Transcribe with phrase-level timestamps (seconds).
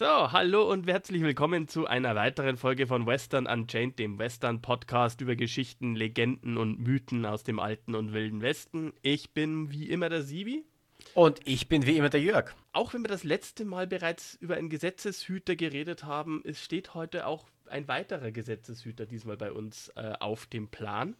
[0.00, 5.36] So, hallo und herzlich willkommen zu einer weiteren Folge von Western Unchained, dem Western-Podcast über
[5.36, 8.94] Geschichten, Legenden und Mythen aus dem alten und wilden Westen.
[9.02, 10.64] Ich bin wie immer der Sibi.
[11.12, 12.54] Und ich bin wie immer der Jörg.
[12.72, 17.26] Auch wenn wir das letzte Mal bereits über einen Gesetzeshüter geredet haben, es steht heute
[17.26, 21.14] auch ein weiterer Gesetzeshüter diesmal bei uns äh, auf dem Plan.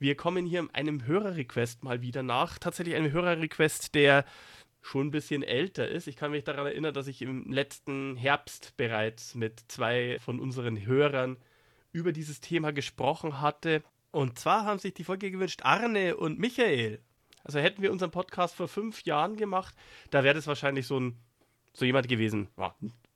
[0.00, 2.58] Wir kommen hier einem Hörerrequest mal wieder nach.
[2.58, 4.24] Tatsächlich einem Hörerrequest, der
[4.88, 6.06] schon ein bisschen älter ist.
[6.06, 10.84] Ich kann mich daran erinnern, dass ich im letzten Herbst bereits mit zwei von unseren
[10.86, 11.36] Hörern
[11.92, 13.82] über dieses Thema gesprochen hatte.
[14.10, 17.00] Und zwar haben sich die Folge gewünscht Arne und Michael.
[17.44, 19.74] Also hätten wir unseren Podcast vor fünf Jahren gemacht,
[20.10, 21.18] da wäre das wahrscheinlich so ein
[21.74, 22.48] so jemand gewesen.
[22.56, 22.74] Ja,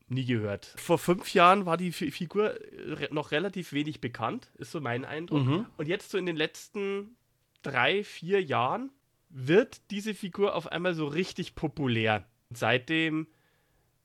[0.09, 0.75] nie gehört.
[0.77, 2.55] Vor fünf Jahren war die Fi- Figur
[2.87, 5.45] re noch relativ wenig bekannt, ist so mein Eindruck.
[5.47, 5.67] Mhm.
[5.79, 7.17] Und jetzt so in den letzten
[7.63, 8.91] drei, vier Jahren
[9.33, 12.27] wird diese Figur auf einmal so richtig populär.
[12.51, 13.27] Und seitdem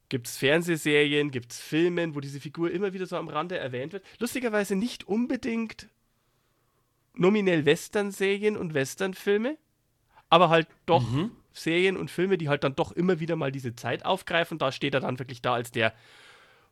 [0.10, 3.94] gibt es Fernsehserien, gibt es Filme, wo diese Figur immer wieder so am Rande erwähnt
[3.94, 4.06] wird.
[4.20, 5.90] Lustigerweise nicht unbedingt
[7.14, 9.58] nominell Western-Serien und Western-Filme,
[10.30, 11.06] aber halt doch
[11.52, 14.58] Serien und Filme, die halt dann doch immer wieder mal diese Zeit aufgreifen.
[14.58, 15.94] Da steht er dann wirklich da als der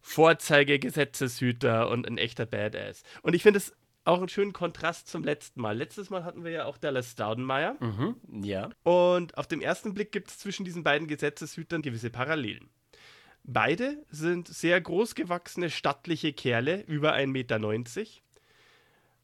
[0.02, 3.04] Vorzeige-Gesetzeshüter und ein echter Badass.
[3.22, 3.74] Und ich finde es
[4.06, 5.78] auch einen schönen Kontrast zum letzten Mal.
[5.78, 7.76] Letztes Mal hatten wir ja auch Dallas Staudenmeier.
[7.80, 8.44] Mhm.
[8.44, 8.70] Ja.
[8.84, 12.70] Und auf dem ersten Blick gibt es zwischen diesen beiden Gesetzeshütern gewisse Parallelen.
[13.44, 17.60] Beide sind sehr großgewachsene, stattliche Kerle, über 1,90 Meter.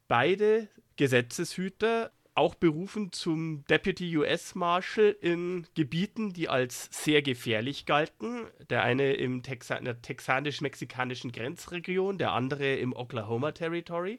[0.08, 8.46] Beide Gesetzeshüter, auch berufen zum Deputy US Marshal in Gebieten, die als sehr gefährlich galten.
[8.70, 14.18] Der eine im Texa in der texanisch-mexikanischen Grenzregion, der andere im Oklahoma Territory.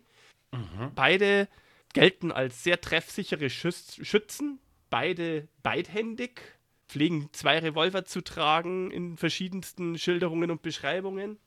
[0.95, 1.47] Beide
[1.93, 4.59] gelten als sehr treffsichere Schütz Schützen,
[4.89, 6.41] beide beidhändig,
[6.87, 11.39] pflegen zwei Revolver zu tragen in verschiedensten Schilderungen und Beschreibungen.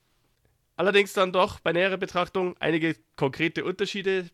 [0.75, 4.29] Allerdings dann doch bei näherer Betrachtung einige konkrete Unterschiede.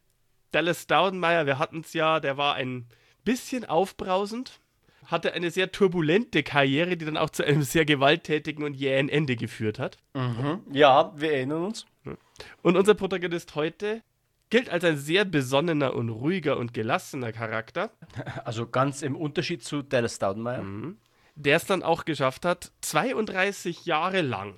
[0.51, 2.87] Dallas Staudenmeier, wir hatten es ja, der war ein
[3.23, 4.59] bisschen aufbrausend,
[5.05, 9.35] hatte eine sehr turbulente Karriere, die dann auch zu einem sehr gewalttätigen und jähen Ende
[9.35, 9.97] geführt hat.
[10.13, 10.61] Mhm.
[10.71, 11.85] Ja, wir erinnern uns.
[12.61, 14.03] Und unser Protagonist heute
[14.53, 17.89] gilt als ein sehr besonnener und ruhiger und gelassener Charakter,
[18.45, 20.63] Also ganz im Unterschied zu Dallas Staudenmeier.
[21.35, 24.53] der es dann auch geschafft hat, 32 Jahre lang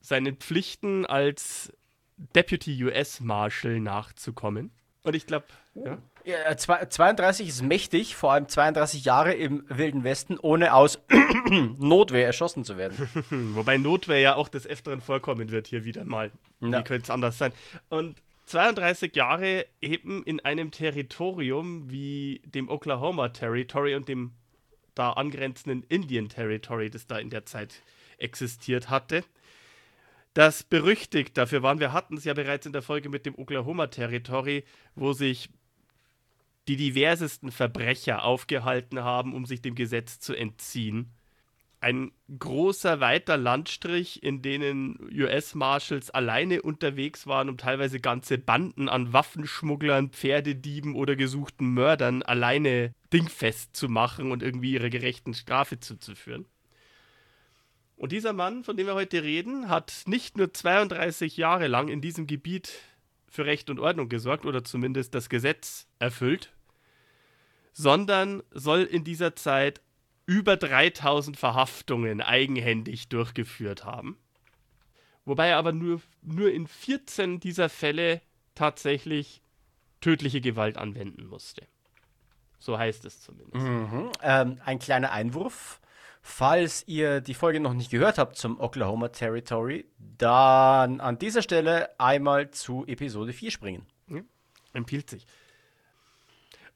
[0.00, 1.70] seinen Pflichten als
[2.16, 4.70] Deputy US Marshal nachzukommen.
[5.02, 5.44] Und ich glaube,
[5.74, 10.98] ja, Ja, zwei- 32 ist mächtig, vor allem 32 Jahre im Wilden Westen, ohne aus
[11.50, 12.96] Notwehr erschossen zu werden.
[13.54, 16.30] Wobei Notwehr ja auch des Öfteren vorkommen wird hier wieder mal.
[16.60, 16.78] Ja.
[16.78, 17.52] Wie könnte es anders sein?
[17.90, 24.32] Und 32 Jahre eben in einem Territorium wie dem Oklahoma Territory und dem
[24.94, 27.82] da angrenzenden Indian Territory, das da in der Zeit
[28.18, 29.24] existiert hatte.
[30.34, 33.86] Das berüchtigt, dafür waren wir hatten es ja bereits in der Folge mit dem Oklahoma
[33.86, 35.48] Territory, wo sich
[36.68, 41.12] die diversesten Verbrecher aufgehalten haben, um sich dem Gesetz zu entziehen
[41.84, 49.12] ein großer, weiter Landstrich, in denen US-Marshals alleine unterwegs waren, um teilweise ganze Banden an
[49.12, 56.46] Waffenschmugglern, Pferdedieben oder gesuchten Mördern alleine dingfest zu machen und irgendwie ihre gerechten Strafe zuzuführen.
[57.96, 62.00] Und dieser Mann, von dem wir heute reden, hat nicht nur 32 Jahre lang in
[62.00, 62.72] diesem Gebiet
[63.28, 66.50] für Recht und Ordnung gesorgt oder zumindest das Gesetz erfüllt,
[67.74, 69.82] sondern soll in dieser Zeit
[70.26, 74.18] über 3000 Verhaftungen eigenhändig durchgeführt haben.
[75.24, 78.20] Wobei er aber nur, nur in 14 dieser Fälle
[78.54, 79.42] tatsächlich
[80.00, 81.66] tödliche Gewalt anwenden musste.
[82.58, 83.64] So heißt es zumindest.
[83.64, 84.10] Mhm.
[84.22, 85.80] Ähm, ein kleiner Einwurf.
[86.22, 91.98] Falls ihr die Folge noch nicht gehört habt zum Oklahoma Territory, dann an dieser Stelle
[92.00, 93.86] einmal zu Episode 4 springen.
[94.74, 95.26] Empfiehlt sich.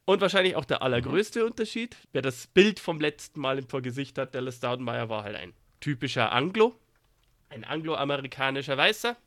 [0.09, 4.35] Und wahrscheinlich auch der allergrößte Unterschied, wer das Bild vom letzten Mal im Vorgesicht hat,
[4.35, 6.75] Dallas Staudenmeier war halt ein typischer Anglo,
[7.51, 9.19] ein angloamerikanischer Weißer.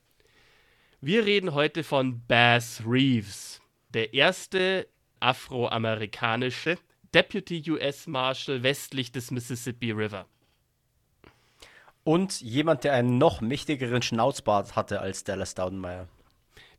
[0.99, 4.87] Wir reden heute von Bass Reeves, der erste
[5.19, 6.79] afroamerikanische
[7.13, 10.25] Deputy US Marshal westlich des Mississippi River.
[12.03, 16.07] Und jemand, der einen noch mächtigeren Schnauzbart hatte als Dallas Staudenmeier.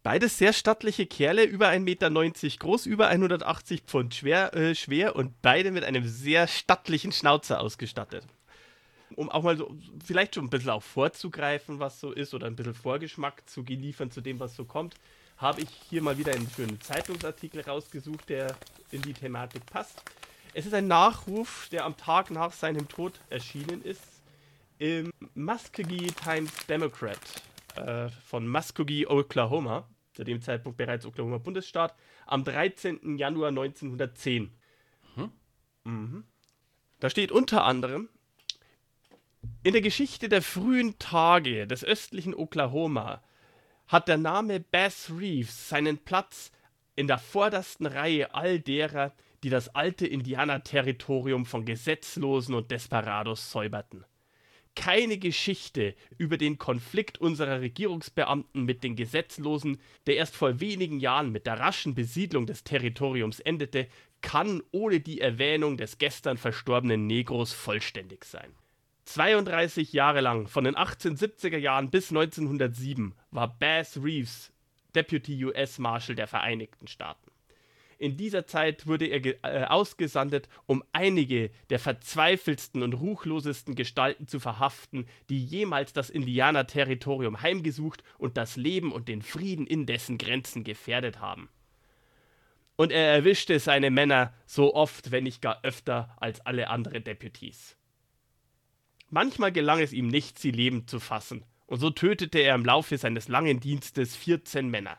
[0.02, 2.10] Beides sehr stattliche Kerle, über 1,90 Meter
[2.58, 8.26] groß, über 180 Pfund schwer, äh, schwer und beide mit einem sehr stattlichen Schnauzer ausgestattet.
[9.14, 12.56] Um auch mal so, vielleicht schon ein bisschen auch vorzugreifen, was so ist, oder ein
[12.56, 14.96] bisschen Vorgeschmack zu liefern zu dem, was so kommt,
[15.37, 18.56] habe ich hier mal wieder einen schönen Zeitungsartikel rausgesucht, der
[18.90, 20.02] in die Thematik passt.
[20.52, 24.02] Es ist ein Nachruf, der am Tag nach seinem Tod erschienen ist,
[24.78, 27.20] im Muskogee Times Democrat
[27.76, 31.94] äh, von Muskogee, Oklahoma, zu dem Zeitpunkt bereits Oklahoma Bundesstaat,
[32.26, 33.19] am 13.
[33.19, 34.50] Januar 1910.
[35.17, 35.32] Mhm.
[35.85, 36.25] Mhm.
[37.00, 38.09] Da steht unter anderem,
[39.62, 43.23] in der Geschichte der frühen Tage des östlichen Oklahoma
[43.88, 46.53] hat der Name Bass Reeves seinen Platz
[46.94, 49.12] in der vordersten Reihe all derer,
[49.43, 54.05] die das alte Indianerterritorium von Gesetzlosen und Desperados säuberten
[54.75, 61.31] keine Geschichte über den Konflikt unserer Regierungsbeamten mit den Gesetzlosen, der erst vor wenigen Jahren
[61.31, 63.89] mit der raschen Besiedlung des Territoriums endete,
[64.23, 68.55] kann ohne die Erwähnung des gestern verstorbenen Negros vollständig sein.
[69.05, 74.53] 32 Jahre lang, von den 1870er Jahren bis 1907, war Bass Reeves
[74.95, 77.31] Deputy US Marshal der Vereinigten Staaten.
[78.02, 84.40] In dieser Zeit wurde er äh, ausgesandet, um einige der verzweifeltsten und ruchlosesten Gestalten zu
[84.40, 90.64] verhaften, die jemals das Indianerterritorium heimgesucht und das Leben und den Frieden in dessen Grenzen
[90.64, 91.49] gefährdet haben.
[92.75, 97.76] Und er erwischte seine Männer so oft, wenn nicht gar öfter, als alle anderen Deputies.
[99.10, 102.99] Manchmal gelang es ihm nicht, sie lebend zu fassen, und so tötete er im Laufe
[102.99, 104.99] seines langen Dienstes 14 Männer.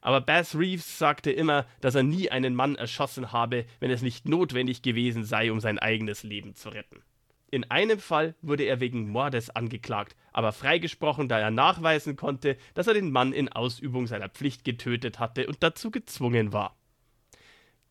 [0.00, 4.28] Aber Bass Reeves sagte immer, dass er nie einen Mann erschossen habe, wenn es nicht
[4.28, 7.02] notwendig gewesen sei, um sein eigenes Leben zu retten.
[7.50, 12.86] In einem Fall wurde er wegen Mordes angeklagt, aber freigesprochen, da er nachweisen konnte, dass
[12.86, 16.76] er den Mann in Ausübung seiner Pflicht getötet hatte und dazu gezwungen war.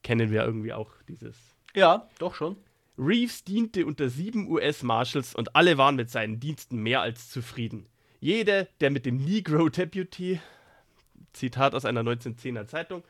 [0.03, 1.55] Kennen wir irgendwie auch dieses.
[1.75, 2.55] Ja, doch schon.
[2.99, 7.87] Reeves diente unter sieben US-Marshals und alle waren mit seinen Diensten mehr als zufrieden.
[8.19, 10.39] Jeder, der mit dem Negro Deputy,
[11.33, 13.03] Zitat aus einer 1910er Zeitung.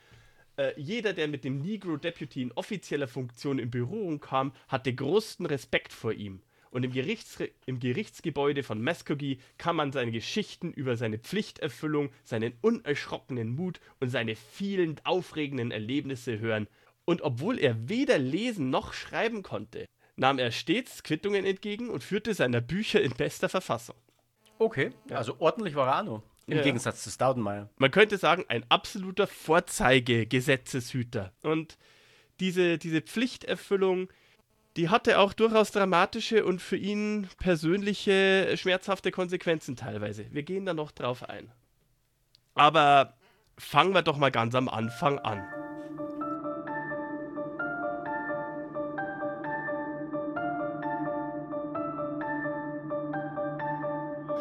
[0.58, 5.46] Äh, jeder, der mit dem Negro Deputy in offizieller Funktion in Berührung kam, hatte größten
[5.46, 6.42] Respekt vor ihm.
[6.70, 12.54] Und im, Gerichts im Gerichtsgebäude von Muskogee kann man seine Geschichten über seine Pflichterfüllung, seinen
[12.62, 16.68] unerschrockenen Mut und seine vielen aufregenden Erlebnisse hören.
[17.06, 19.86] Und obwohl er weder lesen noch schreiben konnte,
[20.18, 23.96] nahm er stets Quittungen entgegen und führte seine Bücher in bester Verfassung.
[24.60, 26.24] Okay, also ordentlich war er auch noch.
[26.48, 26.64] Im ja.
[26.64, 27.70] Gegensatz zu Staudenmeier.
[27.78, 31.34] Man könnte sagen, ein absoluter Vorzeigegesetzeshüter.
[31.42, 31.78] Und
[32.40, 34.08] diese, diese Pflichterfüllung,
[34.78, 40.28] die hatte auch durchaus dramatische und für ihn persönliche schmerzhafte Konsequenzen teilweise.
[40.32, 41.52] Wir gehen da noch drauf ein.
[42.54, 43.18] Aber
[43.58, 45.46] fangen wir doch mal ganz am Anfang an.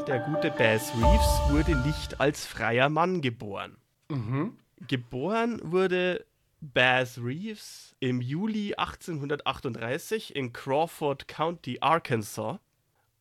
[0.07, 3.77] Der gute Bass Reeves wurde nicht als freier Mann geboren.
[4.09, 4.57] Mhm.
[4.87, 6.25] Geboren wurde
[6.61, 12.59] Bass Reeves im Juli 1838 in Crawford County, Arkansas.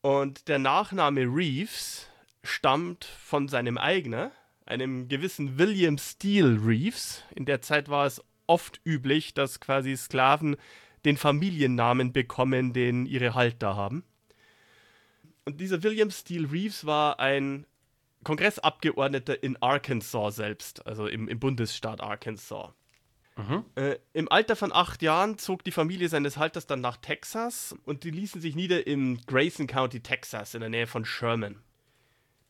[0.02, 2.08] Und der Nachname Reeves
[2.44, 4.32] stammt von seinem Eigner,
[4.68, 7.24] einem gewissen William Steele Reeves.
[7.34, 10.56] In der Zeit war es oft üblich, dass quasi Sklaven
[11.04, 14.04] den Familiennamen bekommen, den ihre Halter haben.
[15.46, 17.66] Und dieser William Steele Reeves war ein
[18.24, 22.74] Kongressabgeordneter in Arkansas selbst, also im, im Bundesstaat Arkansas.
[23.38, 23.66] Mhm.
[23.76, 28.04] Äh, Im Alter von acht Jahren zog die Familie seines Halters dann nach Texas und
[28.04, 31.60] die ließen sich nieder im Grayson County, Texas, in der Nähe von Sherman.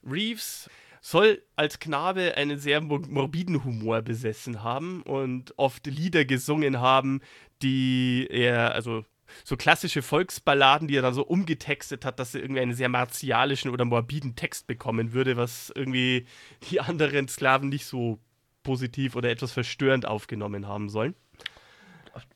[0.03, 0.69] Reeves
[1.01, 7.21] soll als Knabe einen sehr morbiden Humor besessen haben und oft Lieder gesungen haben,
[7.61, 9.05] die er, also
[9.43, 13.71] so klassische Volksballaden, die er dann so umgetextet hat, dass er irgendwie einen sehr martialischen
[13.71, 16.25] oder morbiden Text bekommen würde, was irgendwie
[16.69, 18.19] die anderen Sklaven nicht so
[18.63, 21.15] positiv oder etwas verstörend aufgenommen haben sollen.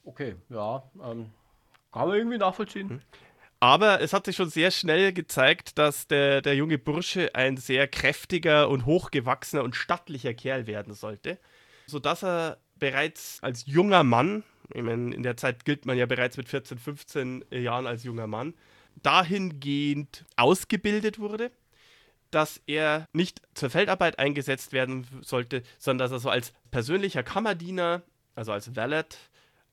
[0.04, 1.32] Okay, ja, ähm,
[1.92, 2.90] kann man irgendwie nachvollziehen.
[2.90, 3.02] Hm.
[3.62, 7.88] Aber es hat sich schon sehr schnell gezeigt, dass der, der junge Bursche ein sehr
[7.88, 11.38] kräftiger und hochgewachsener und stattlicher Kerl werden sollte,
[11.86, 16.38] sodass er bereits als junger Mann ich meine, in der Zeit gilt man ja bereits
[16.38, 18.54] mit 14, 15 Jahren als junger Mann,
[19.02, 21.52] dahingehend ausgebildet wurde,
[22.32, 28.04] dass er nicht zur Feldarbeit eingesetzt werden sollte, sondern dass er so als persönlicher Kammerdiener,
[28.36, 29.18] also als Valet,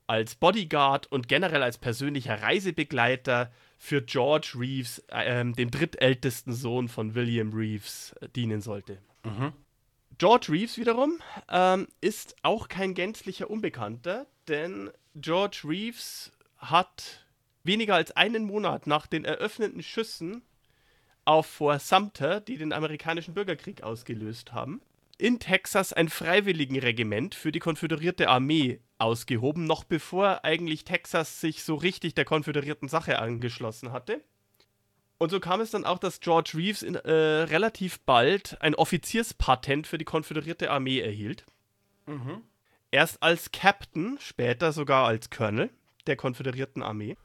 [0.06, 7.14] als Bodyguard und generell als persönlicher Reisebegleiter für George Reeves, äh, dem drittältesten Sohn von
[7.14, 8.98] William Reeves, äh, dienen sollte.
[9.24, 9.52] Mhm.
[10.18, 11.20] George Reeves wiederum
[11.50, 17.26] ähm, ist auch kein gänzlicher Unbekannter, denn George Reeves hat
[17.64, 20.42] weniger als einen Monat nach den eröffneten Schüssen
[21.26, 24.80] auf Fort Sumter, die den amerikanischen Bürgerkrieg ausgelöst haben,
[25.18, 31.74] in Texas ein Freiwilligenregiment für die konföderierte Armee ausgehoben, noch bevor eigentlich Texas sich so
[31.74, 34.22] richtig der konföderierten Sache angeschlossen hatte.
[35.18, 39.86] Und so kam es dann auch, dass George Reeves in, äh, relativ bald ein Offizierspatent
[39.86, 41.46] für die konföderierte Armee erhielt.
[42.06, 42.42] Mhm.
[42.90, 45.70] Erst als Captain, später sogar als Colonel
[46.06, 47.16] der konföderierten Armee.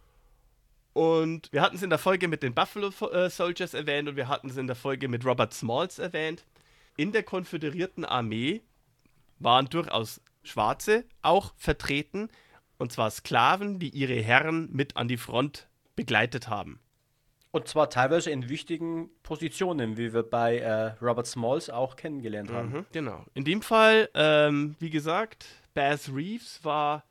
[0.94, 4.28] Und wir hatten es in der Folge mit den Buffalo äh, Soldiers erwähnt und wir
[4.28, 6.46] hatten es in der Folge mit Robert Smalls erwähnt.
[6.98, 8.62] In der konföderierten Armee
[9.40, 12.30] waren durchaus Schwarze auch vertreten,
[12.78, 16.80] und zwar Sklaven, die ihre Herren mit an die Front begleitet haben.
[17.52, 22.72] Und zwar teilweise in wichtigen Positionen, wie wir bei äh, Robert Smalls auch kennengelernt haben.
[22.72, 23.26] Mhm, genau.
[23.34, 27.04] In dem Fall, ähm, wie gesagt, Bass Reeves war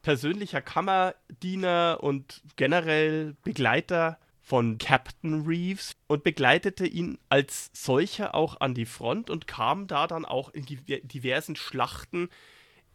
[0.00, 8.74] persönlicher Kammerdiener und generell Begleiter von Captain Reeves und begleitete ihn als solcher auch an
[8.74, 12.28] die Front und kam da dann auch in diversen Schlachten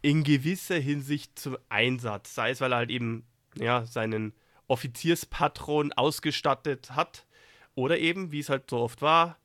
[0.02, 2.34] in gewisser Hinsicht zum Einsatz.
[2.34, 3.24] Sei es, weil er halt eben
[3.56, 4.34] ja, seinen
[4.68, 7.26] Offizierspatron ausgestattet hat
[7.74, 9.38] oder eben, wie es halt so oft war,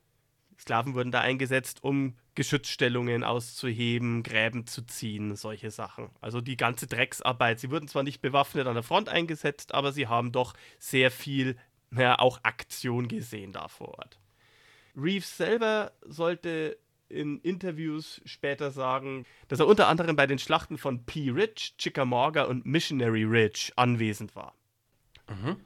[0.60, 6.10] Sklaven wurden da eingesetzt, um Geschützstellungen auszuheben, Gräben zu ziehen, solche Sachen.
[6.22, 7.60] Also die ganze Drecksarbeit.
[7.60, 11.58] Sie wurden zwar nicht bewaffnet an der Front eingesetzt, aber sie haben doch sehr viel,
[11.90, 14.20] naja, auch Aktion gesehen da vor Ort.
[14.96, 16.78] Reeves selber sollte
[17.10, 21.30] in Interviews später sagen, dass er unter anderem bei den Schlachten von P.
[21.30, 24.56] Ridge, Chickamauga und Missionary Ridge anwesend war.
[25.42, 25.58] Mhm.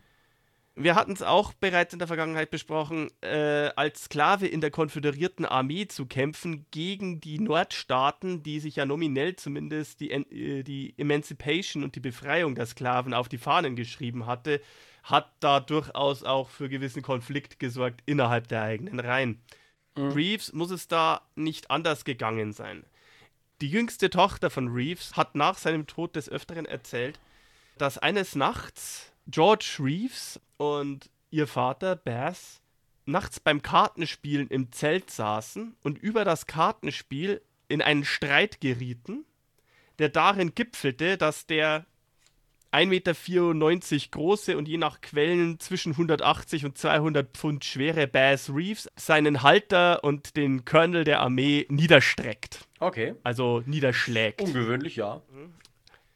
[0.79, 5.43] Wir hatten es auch bereits in der Vergangenheit besprochen, äh, als Sklave in der konföderierten
[5.43, 11.83] Armee zu kämpfen gegen die Nordstaaten, die sich ja nominell zumindest die, äh, die Emancipation
[11.83, 14.61] und die Befreiung der Sklaven auf die Fahnen geschrieben hatte,
[15.01, 19.41] hat da durchaus auch für gewissen Konflikt gesorgt innerhalb der eigenen Reihen.
[19.95, 20.11] Mhm.
[20.11, 22.83] Reeves muss es da nicht anders gegangen sein.
[23.61, 27.19] Die jüngste Tochter von Reeves hat nach seinem Tod des Öfteren erzählt,
[27.79, 32.61] dass eines Nachts George Reeves und ihr Vater Bass
[33.05, 39.25] nachts beim Kartenspielen im Zelt saßen und über das Kartenspiel in einen Streit gerieten,
[39.99, 41.85] der darin gipfelte, dass der
[42.71, 48.89] 1,94 Meter große und je nach Quellen zwischen 180 und 200 Pfund schwere Bass Reeves
[48.95, 52.67] seinen Halter und den Colonel der Armee niederstreckt.
[52.79, 53.15] Okay.
[53.23, 54.41] Also niederschlägt.
[54.41, 55.21] Ungewöhnlich, ja.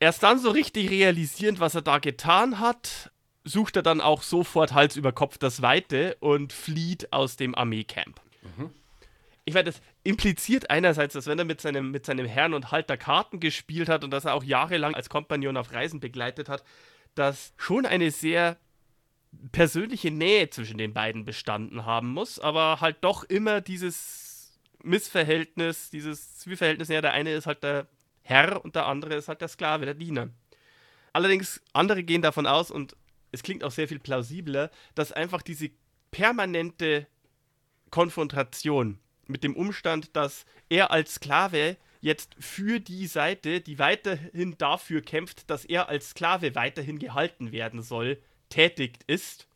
[0.02, 3.12] Erst dann so richtig realisierend, was er da getan hat,
[3.44, 8.20] sucht er dann auch sofort Hals über Kopf das Weite und flieht aus dem Armeecamp.
[8.42, 8.72] Mhm.
[9.46, 12.98] Ich meine, das impliziert einerseits, dass wenn er mit seinem, mit seinem Herrn und Halter
[12.98, 16.64] Karten gespielt hat und dass er auch jahrelang als Kompagnon auf Reisen begleitet hat,
[17.14, 18.58] dass schon eine sehr
[19.52, 26.40] persönliche Nähe zwischen den beiden bestanden haben muss, aber halt doch immer dieses Missverhältnis, dieses
[26.40, 27.86] Zwiespältnis, ja, der eine ist halt der
[28.32, 30.30] Herr und der andere ist halt der Sklave, der Diener.
[31.14, 32.96] Allerdings, andere gehen davon aus, und
[33.32, 35.70] es klingt auch sehr viel plausibler, dass einfach diese
[36.12, 37.08] permanente
[37.90, 45.02] Konfrontation mit dem Umstand, dass er als Sklave jetzt für die Seite, die weiterhin dafür
[45.02, 49.48] kämpft, dass er als Sklave weiterhin gehalten werden soll, tätig ist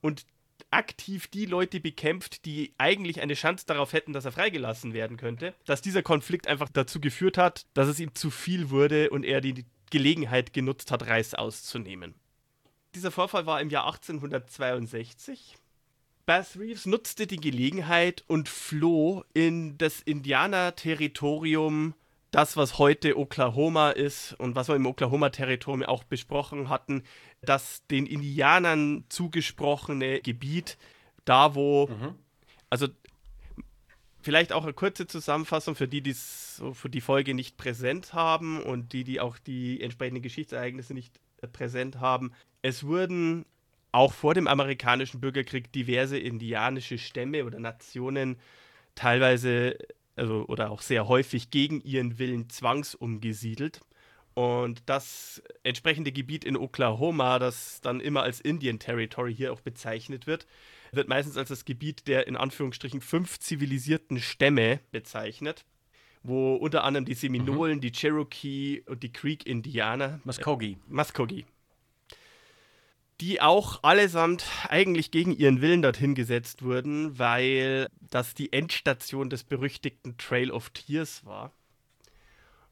[0.00, 0.26] und
[0.74, 5.54] aktiv die Leute bekämpft, die eigentlich eine Chance darauf hätten, dass er freigelassen werden könnte,
[5.64, 9.40] dass dieser Konflikt einfach dazu geführt hat, dass es ihm zu viel wurde und er
[9.40, 12.14] die Gelegenheit genutzt hat, Reis auszunehmen.
[12.94, 15.56] Dieser Vorfall war im Jahr 1862.
[16.26, 21.94] Bass Reeves nutzte die Gelegenheit und floh in das Indianer-Territorium,
[22.34, 27.04] das, was heute Oklahoma ist und was wir im Oklahoma-Territorium auch besprochen hatten,
[27.42, 30.76] das den Indianern zugesprochene Gebiet,
[31.24, 32.16] da wo, mhm.
[32.70, 32.88] also
[34.20, 38.60] vielleicht auch eine kurze Zusammenfassung für die, die so für die Folge nicht präsent haben
[38.60, 42.32] und die, die auch die entsprechenden Geschichtsereignisse nicht äh, präsent haben.
[42.62, 43.46] Es wurden
[43.92, 48.40] auch vor dem amerikanischen Bürgerkrieg diverse indianische Stämme oder Nationen
[48.96, 49.78] teilweise
[50.16, 53.80] also, oder auch sehr häufig gegen ihren Willen zwangsumgesiedelt.
[54.34, 60.26] Und das entsprechende Gebiet in Oklahoma, das dann immer als Indian Territory hier auch bezeichnet
[60.26, 60.46] wird,
[60.92, 65.64] wird meistens als das Gebiet der in Anführungsstrichen fünf zivilisierten Stämme bezeichnet,
[66.24, 67.80] wo unter anderem die Seminolen, mhm.
[67.82, 70.20] die Cherokee und die Creek-Indianer.
[70.24, 70.72] Muskogee.
[70.72, 71.44] Äh, Muskogee
[73.20, 79.44] die auch allesamt eigentlich gegen ihren Willen dorthin gesetzt wurden, weil das die Endstation des
[79.44, 81.52] berüchtigten Trail of Tears war.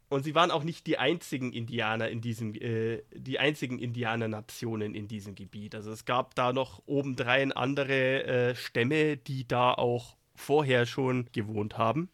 [0.09, 5.09] Und sie waren auch nicht die einzigen Indianer in diesem, äh, die einzigen Indianernationen in
[5.09, 5.75] diesem Gebiet.
[5.75, 11.79] Also es gab da noch obendrein andere äh, Stämme, die da auch vorher schon gewohnt
[11.79, 12.11] haben.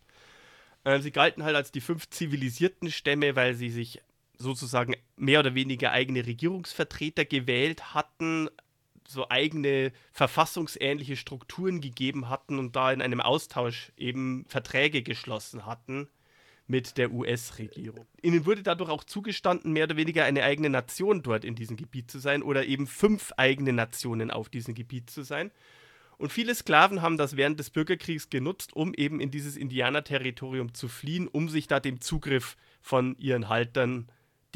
[0.84, 4.00] Äh, sie galten halt als die fünf zivilisierten Stämme, weil sie sich
[4.38, 8.48] sozusagen mehr oder weniger eigene Regierungsvertreter gewählt hatten,
[9.06, 16.08] so eigene verfassungsähnliche Strukturen gegeben hatten und da in einem Austausch eben Verträge geschlossen hatten
[16.66, 18.06] mit der US-Regierung.
[18.22, 22.10] Ihnen wurde dadurch auch zugestanden, mehr oder weniger eine eigene Nation dort in diesem Gebiet
[22.10, 25.50] zu sein oder eben fünf eigene Nationen auf diesem Gebiet zu sein.
[26.18, 30.88] Und viele Sklaven haben das während des Bürgerkriegs genutzt, um eben in dieses Indianerterritorium zu
[30.88, 34.08] fliehen, um sich da dem Zugriff von ihren Haltern,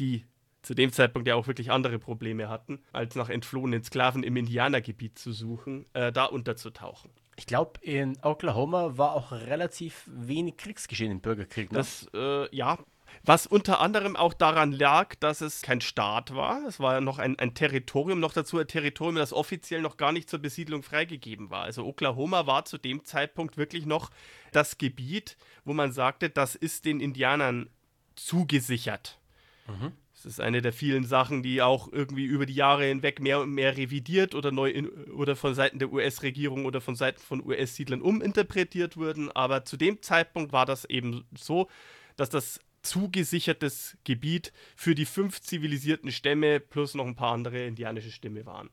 [0.03, 0.25] die
[0.61, 5.19] zu dem Zeitpunkt ja auch wirklich andere Probleme hatten, als nach entflohenen Sklaven im Indianergebiet
[5.19, 7.11] zu suchen, äh, da unterzutauchen.
[7.35, 11.71] Ich glaube, in Oklahoma war auch relativ wenig Kriegsgeschehen im Bürgerkrieg.
[11.71, 11.77] Ne?
[11.77, 12.77] Das, äh, ja.
[13.23, 16.65] Was unter anderem auch daran lag, dass es kein Staat war.
[16.67, 20.29] Es war noch ein, ein Territorium, noch dazu ein Territorium, das offiziell noch gar nicht
[20.29, 21.63] zur Besiedlung freigegeben war.
[21.63, 24.09] Also Oklahoma war zu dem Zeitpunkt wirklich noch
[24.51, 27.69] das Gebiet, wo man sagte, das ist den Indianern
[28.15, 29.19] zugesichert.
[29.67, 29.91] Mhm.
[30.13, 33.51] Das ist eine der vielen Sachen, die auch irgendwie über die Jahre hinweg mehr und
[33.51, 38.01] mehr revidiert oder neu in, oder von Seiten der US-Regierung oder von Seiten von US-Siedlern
[38.01, 39.31] uminterpretiert wurden.
[39.31, 41.67] Aber zu dem Zeitpunkt war das eben so,
[42.15, 48.11] dass das zugesichertes Gebiet für die fünf zivilisierten Stämme plus noch ein paar andere indianische
[48.11, 48.69] Stämme waren.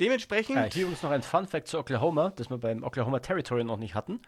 [0.00, 0.56] Dementsprechend.
[0.56, 3.76] Ja, hier übrigens noch ein Fun Fact zu Oklahoma, das wir beim Oklahoma Territory noch
[3.76, 4.20] nicht hatten.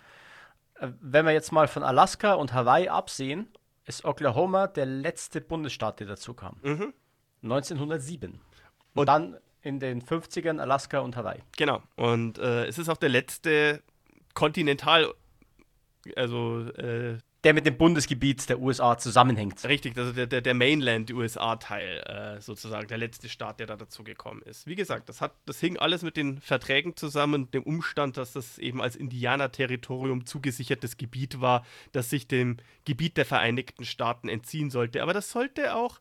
[0.78, 3.48] Äh, wenn wir jetzt mal von Alaska und Hawaii absehen
[3.86, 6.56] ist Oklahoma der letzte Bundesstaat, der dazu kam.
[6.62, 6.92] Mhm.
[7.42, 8.30] 1907.
[8.30, 8.40] Und,
[8.94, 11.40] und, dann in den 50ern Alaska und Hawaii.
[11.56, 11.82] Genau.
[11.96, 13.82] Und äh, es ist auch der letzte
[14.34, 15.12] Kontinental,
[16.16, 19.64] also äh, der mit dem Bundesgebiet der USA zusammenhängt.
[19.64, 21.98] Richtig, also der, der, der Mainland-USA-Teil
[22.36, 24.66] äh, sozusagen, der letzte Staat, der da dazu gekommen ist.
[24.66, 28.58] Wie gesagt, das, hat, das hing alles mit den Verträgen zusammen, dem Umstand, dass das
[28.58, 35.02] eben als Indianerterritorium zugesichertes Gebiet war, das sich dem Gebiet der Vereinigten Staaten entziehen sollte.
[35.02, 36.00] Aber das sollte auch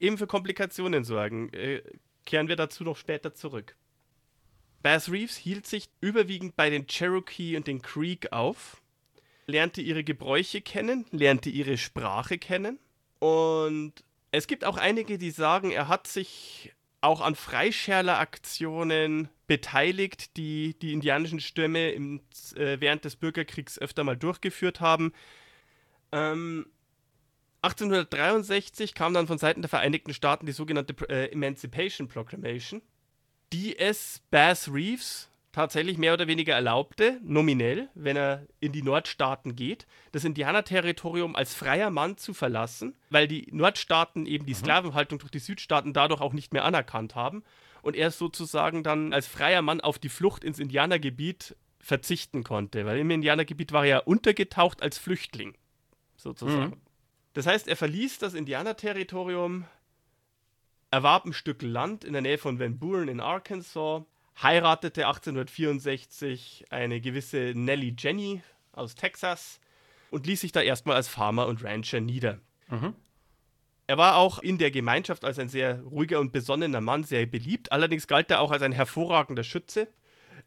[0.00, 1.52] eben für Komplikationen sorgen.
[1.52, 1.82] Äh,
[2.26, 3.76] kehren wir dazu noch später zurück.
[4.82, 8.81] Bass Reeves hielt sich überwiegend bei den Cherokee und den Creek auf
[9.52, 12.78] lernte ihre Gebräuche kennen, lernte ihre Sprache kennen.
[13.20, 13.92] Und
[14.32, 20.92] es gibt auch einige, die sagen, er hat sich auch an Freischärleraktionen beteiligt, die die
[20.92, 22.20] indianischen Stämme im,
[22.56, 25.12] äh, während des Bürgerkriegs öfter mal durchgeführt haben.
[26.12, 26.66] Ähm,
[27.62, 32.82] 1863 kam dann von Seiten der Vereinigten Staaten die sogenannte äh, Emancipation Proclamation,
[33.52, 39.54] die es Bass Reeves tatsächlich mehr oder weniger erlaubte, nominell, wenn er in die Nordstaaten
[39.54, 44.58] geht, das Indianerterritorium als freier Mann zu verlassen, weil die Nordstaaten eben die mhm.
[44.58, 47.44] Sklavenhaltung durch die Südstaaten dadurch auch nicht mehr anerkannt haben
[47.82, 52.98] und er sozusagen dann als freier Mann auf die Flucht ins Indianergebiet verzichten konnte, weil
[52.98, 55.54] im Indianergebiet war er ja untergetaucht als Flüchtling,
[56.16, 56.70] sozusagen.
[56.70, 56.80] Mhm.
[57.34, 59.64] Das heißt, er verließ das Indianerterritorium,
[60.90, 64.02] erwarb ein Stück Land in der Nähe von Van Buren in Arkansas,
[64.40, 68.42] heiratete 1864 eine gewisse Nellie Jenny
[68.72, 69.60] aus Texas
[70.10, 72.38] und ließ sich da erstmal als Farmer und Rancher nieder.
[72.68, 72.94] Mhm.
[73.86, 77.72] Er war auch in der Gemeinschaft als ein sehr ruhiger und besonnener Mann sehr beliebt.
[77.72, 79.88] Allerdings galt er auch als ein hervorragender Schütze,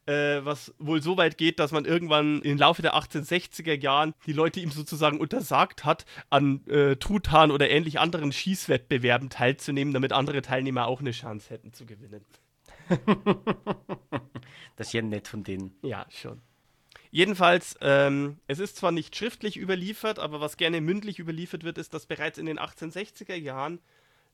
[0.05, 4.33] äh, was wohl so weit geht, dass man irgendwann im Laufe der 1860er Jahren die
[4.33, 10.41] Leute ihm sozusagen untersagt hat, an äh, Truthahn oder ähnlich anderen Schießwettbewerben teilzunehmen, damit andere
[10.41, 12.25] Teilnehmer auch eine Chance hätten zu gewinnen.
[14.75, 15.75] das ist ja nett von denen.
[15.81, 16.41] Ja, schon.
[17.11, 21.93] Jedenfalls, ähm, es ist zwar nicht schriftlich überliefert, aber was gerne mündlich überliefert wird, ist,
[21.93, 23.79] dass bereits in den 1860er Jahren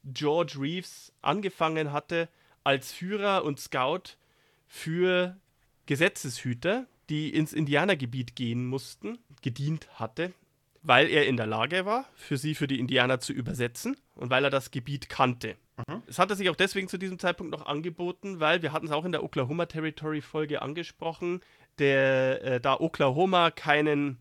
[0.04, 2.28] George Reeves angefangen hatte,
[2.64, 4.16] als Führer und Scout
[4.68, 5.38] für
[5.86, 10.34] Gesetzeshüter, die ins Indianergebiet gehen mussten, gedient hatte,
[10.82, 14.44] weil er in der Lage war, für sie, für die Indianer zu übersetzen und weil
[14.44, 15.56] er das Gebiet kannte.
[15.88, 16.04] Mhm.
[16.08, 19.06] Es hatte sich auch deswegen zu diesem Zeitpunkt noch angeboten, weil wir hatten es auch
[19.06, 21.42] in der Oklahoma Territory Folge angesprochen,
[21.80, 24.18] der, äh, da Oklahoma keinen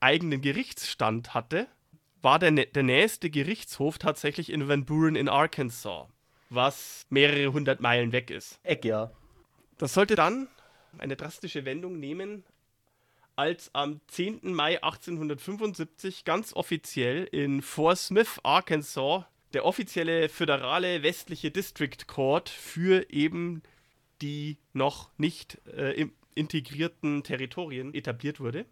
[0.00, 1.66] eigenen Gerichtsstand hatte,
[2.20, 6.08] war der, der nächste Gerichtshof tatsächlich in Van Buren in Arkansas,
[6.50, 8.58] was mehrere hundert Meilen weg ist.
[8.62, 9.10] Eck, ja.
[9.78, 10.48] Das sollte dann
[10.98, 12.44] eine drastische Wendung nehmen,
[13.36, 14.54] als am 10.
[14.54, 23.10] Mai 1875 ganz offiziell in Fort Smith, Arkansas, der offizielle föderale westliche District Court für
[23.10, 23.62] eben
[24.20, 28.66] die noch nicht äh, integrierten Territorien etabliert wurde.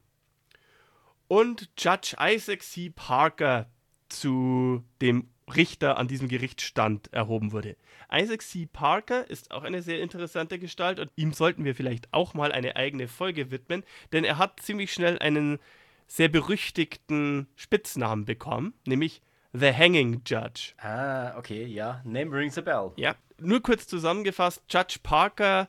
[1.29, 2.91] Und Judge Isaac C.
[2.91, 3.71] Parker
[4.09, 7.77] zu dem Richter an diesem Gerichtsstand erhoben wurde.
[8.13, 8.67] Isaac C.
[8.67, 12.77] Parker ist auch eine sehr interessante Gestalt und ihm sollten wir vielleicht auch mal eine
[12.77, 15.59] eigene Folge widmen, denn er hat ziemlich schnell einen
[16.07, 20.75] sehr berüchtigten Spitznamen bekommen, nämlich The Hanging Judge.
[20.79, 22.01] Ah, okay, ja.
[22.05, 22.93] Name rings a bell.
[22.97, 25.69] Ja, nur kurz zusammengefasst, Judge Parker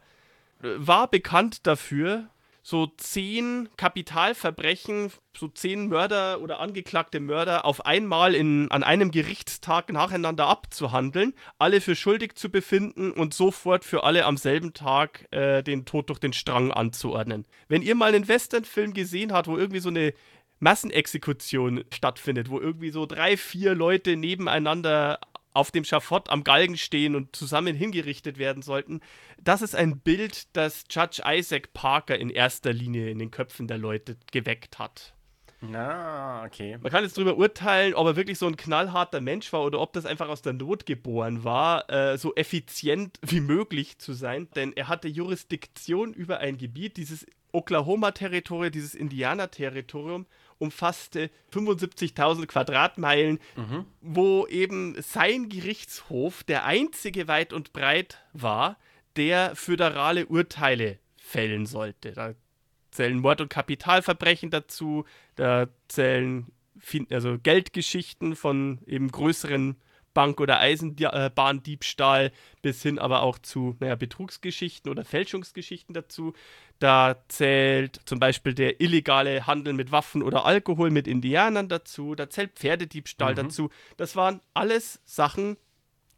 [0.61, 2.29] äh, war bekannt dafür,
[2.65, 9.91] so zehn Kapitalverbrechen, so zehn Mörder oder angeklagte Mörder auf einmal in, an einem Gerichtstag
[9.91, 15.61] nacheinander abzuhandeln, alle für schuldig zu befinden und sofort für alle am selben Tag äh,
[15.61, 17.45] den Tod durch den Strang anzuordnen.
[17.67, 20.13] Wenn ihr mal einen Westernfilm gesehen habt, wo irgendwie so eine
[20.63, 25.19] Massenexekution stattfindet, wo irgendwie so drei, vier Leute nebeneinander
[25.53, 29.01] auf dem Schafott am Galgen stehen und zusammen hingerichtet werden sollten.
[29.39, 33.77] Das ist ein Bild, das Judge Isaac Parker in erster Linie in den Köpfen der
[33.77, 35.13] Leute geweckt hat.
[35.65, 36.77] Na, okay.
[36.81, 39.93] Man kann jetzt darüber urteilen, ob er wirklich so ein knallharter Mensch war oder ob
[39.93, 44.49] das einfach aus der Not geboren war, äh, so effizient wie möglich zu sein.
[44.55, 50.25] Denn er hatte Jurisdiktion über ein Gebiet, dieses Oklahoma-Territorium, dieses Indianer-Territorium,
[50.63, 53.85] umfasste 75.000 Quadratmeilen, mhm.
[54.01, 58.77] wo eben sein Gerichtshof der einzige weit und breit war,
[59.15, 62.13] der föderale Urteile fällen sollte.
[62.13, 62.33] Da
[62.91, 66.47] zählen Mord- und Kapitalverbrechen dazu, da zählen
[67.09, 69.77] also Geldgeschichten von eben größeren
[70.13, 76.33] Bank- oder Eisenbahndiebstahl bis hin aber auch zu naja, Betrugsgeschichten oder Fälschungsgeschichten dazu.
[76.79, 82.15] Da zählt zum Beispiel der illegale Handel mit Waffen oder Alkohol mit Indianern dazu.
[82.15, 83.37] Da zählt Pferdediebstahl mhm.
[83.37, 83.69] dazu.
[83.97, 85.57] Das waren alles Sachen,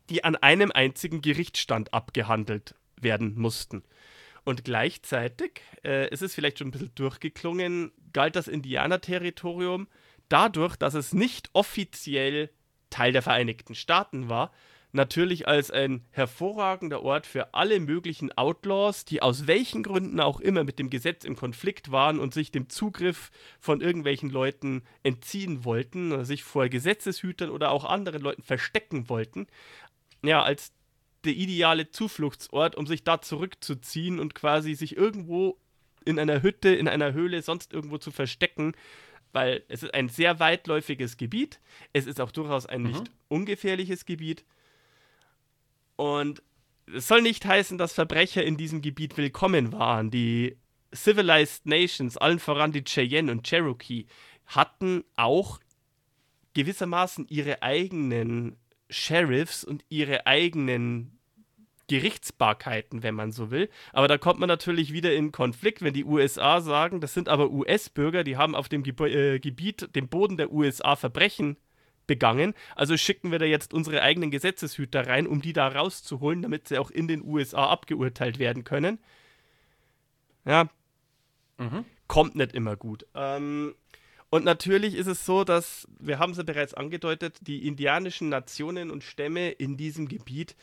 [0.10, 3.84] die an einem einzigen Gerichtsstand abgehandelt werden mussten.
[4.44, 9.88] Und gleichzeitig, äh, es ist vielleicht schon ein bisschen durchgeklungen, galt das Indianerterritorium
[10.30, 12.50] dadurch, dass es nicht offiziell
[12.90, 14.52] Teil der Vereinigten Staaten war,
[14.96, 20.64] natürlich als ein hervorragender Ort für alle möglichen Outlaws, die aus welchen Gründen auch immer
[20.64, 26.14] mit dem Gesetz im Konflikt waren und sich dem Zugriff von irgendwelchen Leuten entziehen wollten,
[26.14, 29.48] oder sich vor Gesetzeshütern oder auch anderen Leuten verstecken wollten.
[30.24, 30.72] Ja, als
[31.26, 35.58] der ideale Zufluchtsort, um sich da zurückzuziehen und quasi sich irgendwo
[36.06, 38.74] in einer Hütte, in einer Höhle, sonst irgendwo zu verstecken,
[39.36, 41.60] weil es ist ein sehr weitläufiges Gebiet.
[41.92, 42.88] Es ist auch durchaus ein mhm.
[42.88, 44.46] nicht ungefährliches Gebiet.
[45.98, 46.42] Und
[46.94, 50.10] es soll nicht heißen, dass Verbrecher in diesem Gebiet willkommen waren.
[50.10, 50.58] Die
[50.94, 54.06] Civilized Nations, allen voran die Cheyenne und Cherokee,
[54.46, 55.60] hatten auch
[56.54, 58.56] gewissermaßen ihre eigenen
[58.90, 61.15] Sheriffs und ihre eigenen
[61.88, 63.70] Gerichtsbarkeiten, wenn man so will.
[63.94, 67.52] Aber da kommt man natürlich wieder in Konflikt, wenn die USA sagen, das sind aber
[67.52, 71.58] US-Bürger, die haben auf dem Ge äh, Gebiet, dem Boden der USA Verbrechen
[72.08, 72.54] begangen.
[72.76, 76.78] Also schicken wir da jetzt unsere eigenen Gesetzeshüter rein, um die da rauszuholen, damit sie
[76.78, 79.00] auch in den USA abgeurteilt werden können.
[80.46, 80.70] Ja,
[81.58, 81.86] mhm.
[82.08, 83.06] kommt nicht immer gut.
[83.16, 83.76] Ähm,
[84.30, 88.92] und natürlich ist es so, dass, wir haben es ja bereits angedeutet, die indianischen Nationen
[88.92, 90.56] und Stämme in diesem Gebiet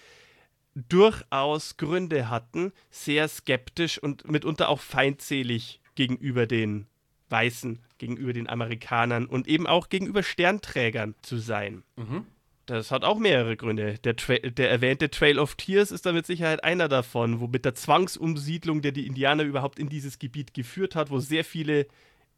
[0.74, 6.87] durchaus Gründe hatten, sehr skeptisch und mitunter auch feindselig gegenüber den
[7.28, 11.82] Weißen, gegenüber den Amerikanern und eben auch gegenüber Sternträgern zu sein.
[11.96, 12.26] Mhm.
[12.66, 13.98] Das hat auch mehrere Gründe.
[14.04, 17.74] Der, der, erwähnte Trail of Tears ist da mit Sicherheit einer davon, wo mit der
[17.74, 21.87] Zwangsumsiedlung, der die Indianer überhaupt in dieses Gebiet geführt hat, wo sehr viele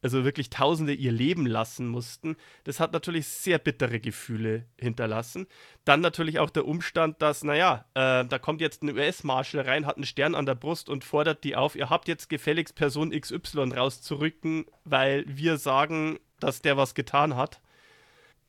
[0.05, 5.47] also wirklich Tausende ihr Leben lassen mussten, das hat natürlich sehr bittere Gefühle hinterlassen.
[5.87, 9.97] Dann natürlich auch der Umstand, dass, naja, äh, da kommt jetzt ein US-Marshal rein, hat
[9.97, 13.73] einen Stern an der Brust und fordert die auf, ihr habt jetzt gefälligst Person XY
[13.75, 17.63] rauszurücken, weil wir sagen, dass der was getan hat.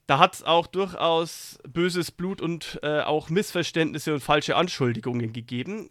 [0.08, 5.88] Da hat es auch durchaus böses Blut und äh, auch Missverständnisse und falsche Anschuldigungen gegeben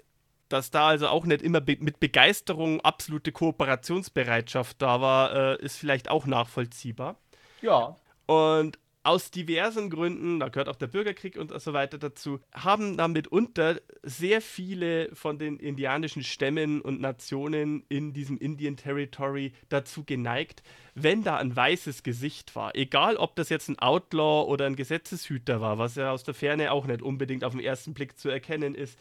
[0.49, 5.77] dass da also auch nicht immer be mit Begeisterung absolute Kooperationsbereitschaft da war, äh, ist
[5.77, 7.17] vielleicht auch nachvollziehbar.
[7.63, 7.97] Ja.
[8.27, 13.29] Und aus diversen Gründen, da gehört auch der Bürgerkrieg und so weiter dazu, haben damit
[13.29, 20.63] unter sehr viele von den indianischen Stämmen und Nationen in diesem Indian Territory dazu geneigt,
[20.95, 25.61] wenn da ein weißes Gesicht war, egal ob das jetzt ein Outlaw oder ein Gesetzeshüter
[25.61, 28.75] war, was ja aus der Ferne auch nicht unbedingt auf den ersten Blick zu erkennen
[28.75, 28.99] ist,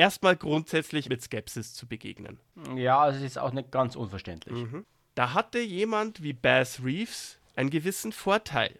[0.00, 2.40] erstmal grundsätzlich mit Skepsis zu begegnen.
[2.74, 4.54] Ja, es ist auch nicht ganz unverständlich.
[4.56, 4.86] Mhm.
[5.14, 8.78] Da hatte jemand wie Bass Reeves einen gewissen Vorteil.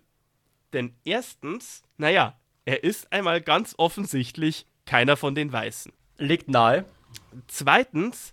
[0.73, 5.93] Denn erstens, naja, er ist einmal ganz offensichtlich keiner von den Weißen.
[6.17, 6.87] Liegt nahe.
[7.49, 8.33] Zweitens,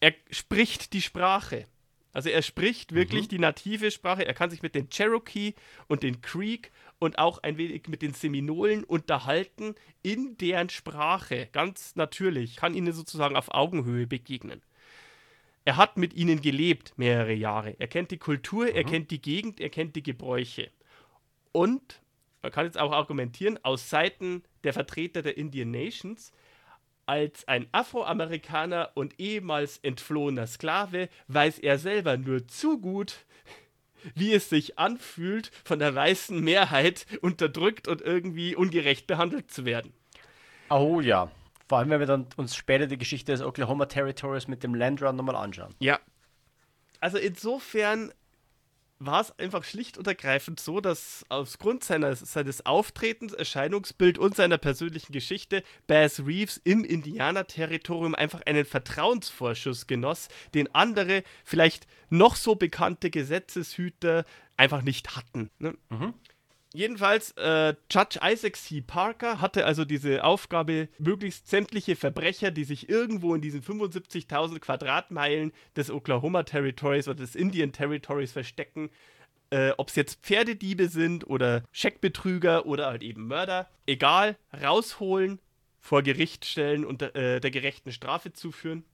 [0.00, 1.64] er spricht die Sprache.
[2.12, 4.26] Also er spricht wirklich die native Sprache.
[4.26, 5.54] Er kann sich mit den Cherokee
[5.86, 11.48] und den Creek und auch ein wenig mit den Seminolen unterhalten in deren Sprache.
[11.50, 12.54] Ganz natürlich.
[12.56, 14.62] Kann ihnen sozusagen auf Augenhöhe begegnen.
[15.64, 17.74] Er hat mit ihnen gelebt mehrere Jahre.
[17.78, 20.70] Er kennt die Kultur, er kennt die Gegend, er kennt die Gebräuche.
[21.52, 22.00] Und
[22.42, 26.32] man kann jetzt auch argumentieren, aus Seiten der Vertreter der Indian Nations,
[27.06, 33.26] als ein Afroamerikaner und ehemals entflohener Sklave weiß er selber nur zu gut,
[34.14, 39.92] wie es sich anfühlt, von der weißen Mehrheit unterdrückt und irgendwie ungerecht behandelt zu werden.
[40.70, 41.30] Oh ja.
[41.68, 45.02] Vor allem, wenn wir dann uns später die Geschichte des Oklahoma Territories mit dem Land
[45.02, 45.74] Run nochmal anschauen.
[45.78, 46.00] Ja.
[47.00, 48.12] Also insofern
[49.00, 54.58] war es einfach schlicht und ergreifend so, dass aufgrund seines, seines Auftretens, Erscheinungsbild und seiner
[54.58, 62.54] persönlichen Geschichte Bass Reeves im Indianerterritorium einfach einen Vertrauensvorschuss genoss, den andere, vielleicht noch so
[62.54, 64.26] bekannte Gesetzeshüter
[64.58, 65.50] einfach nicht hatten.
[65.58, 65.74] Ne?
[66.72, 68.80] Jedenfalls, äh, Judge Isaac C.
[68.80, 75.52] Parker hatte also diese Aufgabe, möglichst sämtliche Verbrecher, die sich irgendwo in diesen 75.000 Quadratmeilen
[75.74, 78.90] des Oklahoma Territories oder des Indian Territories verstecken,
[79.50, 85.40] äh, ob es jetzt Pferdediebe sind oder Scheckbetrüger oder halt eben Mörder, egal, rausholen,
[85.80, 88.84] vor Gericht stellen und äh, der gerechten Strafe zuführen.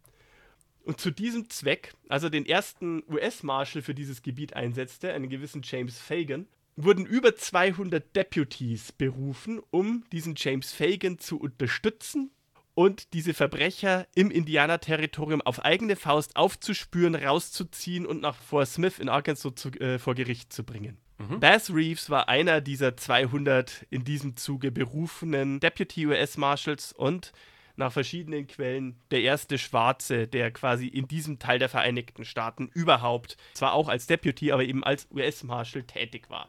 [0.84, 5.98] Und zu diesem Zweck, also den ersten US-Marshal für dieses Gebiet einsetzte, einen gewissen James
[5.98, 12.30] Fagan, wurden über 200 Deputies berufen, um diesen James Fagan zu unterstützen
[12.74, 19.08] und diese Verbrecher im Indianerterritorium auf eigene Faust aufzuspüren, rauszuziehen und nach Fort Smith in
[19.08, 20.98] Arkansas zu, äh, vor Gericht zu bringen.
[21.40, 27.32] Bass Reeves war einer dieser 200 in diesem Zuge berufenen Deputy US Marshals und
[27.76, 33.36] nach verschiedenen Quellen der erste Schwarze, der quasi in diesem Teil der Vereinigten Staaten überhaupt,
[33.54, 36.48] zwar auch als Deputy, aber eben als US Marshal tätig war.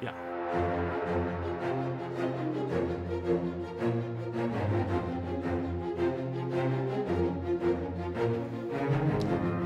[0.00, 0.14] Ja.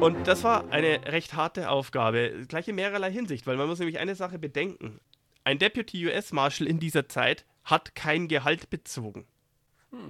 [0.01, 3.99] Und das war eine recht harte Aufgabe, gleich in mehrerlei Hinsicht, weil man muss nämlich
[3.99, 5.01] eine Sache bedenken.
[5.43, 9.27] Ein Deputy US Marshal in dieser Zeit hat kein Gehalt bezogen.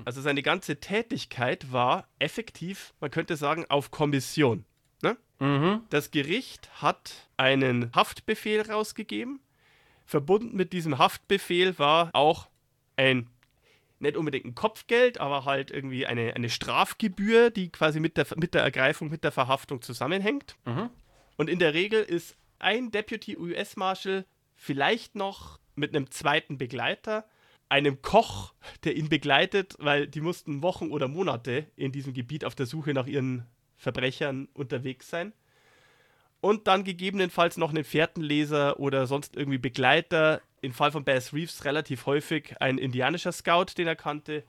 [0.04, 4.64] Also seine ganze Tätigkeit war effektiv, man könnte sagen, auf Kommission.
[5.02, 5.16] Ne?
[5.90, 9.40] Das Gericht hat einen Haftbefehl rausgegeben.
[10.04, 12.48] Verbunden mit diesem Haftbefehl war auch
[12.96, 13.28] ein,
[14.00, 18.54] nicht unbedingt ein Kopfgeld, aber halt irgendwie eine, eine Strafgebühr, die quasi mit der, mit
[18.54, 20.56] der Ergreifung, mit der Verhaftung zusammenhängt.
[21.36, 24.24] Und in der Regel ist ein Deputy US Marshal
[24.56, 27.24] vielleicht noch mit einem zweiten Begleiter,
[27.68, 28.54] einem Koch,
[28.84, 32.94] der ihn begleitet, weil die mussten Wochen oder Monate in diesem Gebiet auf der Suche
[32.94, 35.32] nach ihren Verbrechern unterwegs sein.
[36.40, 40.40] Und dann gegebenenfalls noch einen Fährtenleser oder sonst irgendwie Begleiter.
[40.60, 44.44] Im Fall von Bass Reeves relativ häufig ein indianischer Scout, den er kannte.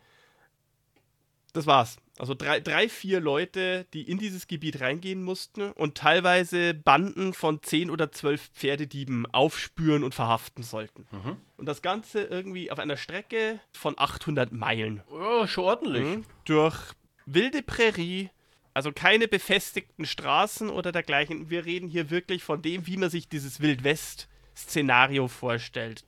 [1.53, 1.97] Das war's.
[2.19, 7.63] Also drei, drei, vier Leute, die in dieses Gebiet reingehen mussten und teilweise Banden von
[7.63, 11.07] zehn oder zwölf Pferdedieben aufspüren und verhaften sollten.
[11.55, 15.01] Und das Ganze irgendwie auf einer Strecke von 800 Meilen.
[15.09, 16.03] Oh, schon ordentlich.
[16.03, 16.25] Mhm.
[16.43, 16.93] Durch
[17.25, 18.29] wilde Prärie,
[18.73, 21.49] also keine befestigten Straßen oder dergleichen.
[21.49, 26.03] Wir reden hier wirklich von dem, wie man sich dieses Wildwest-Szenario vorstellt.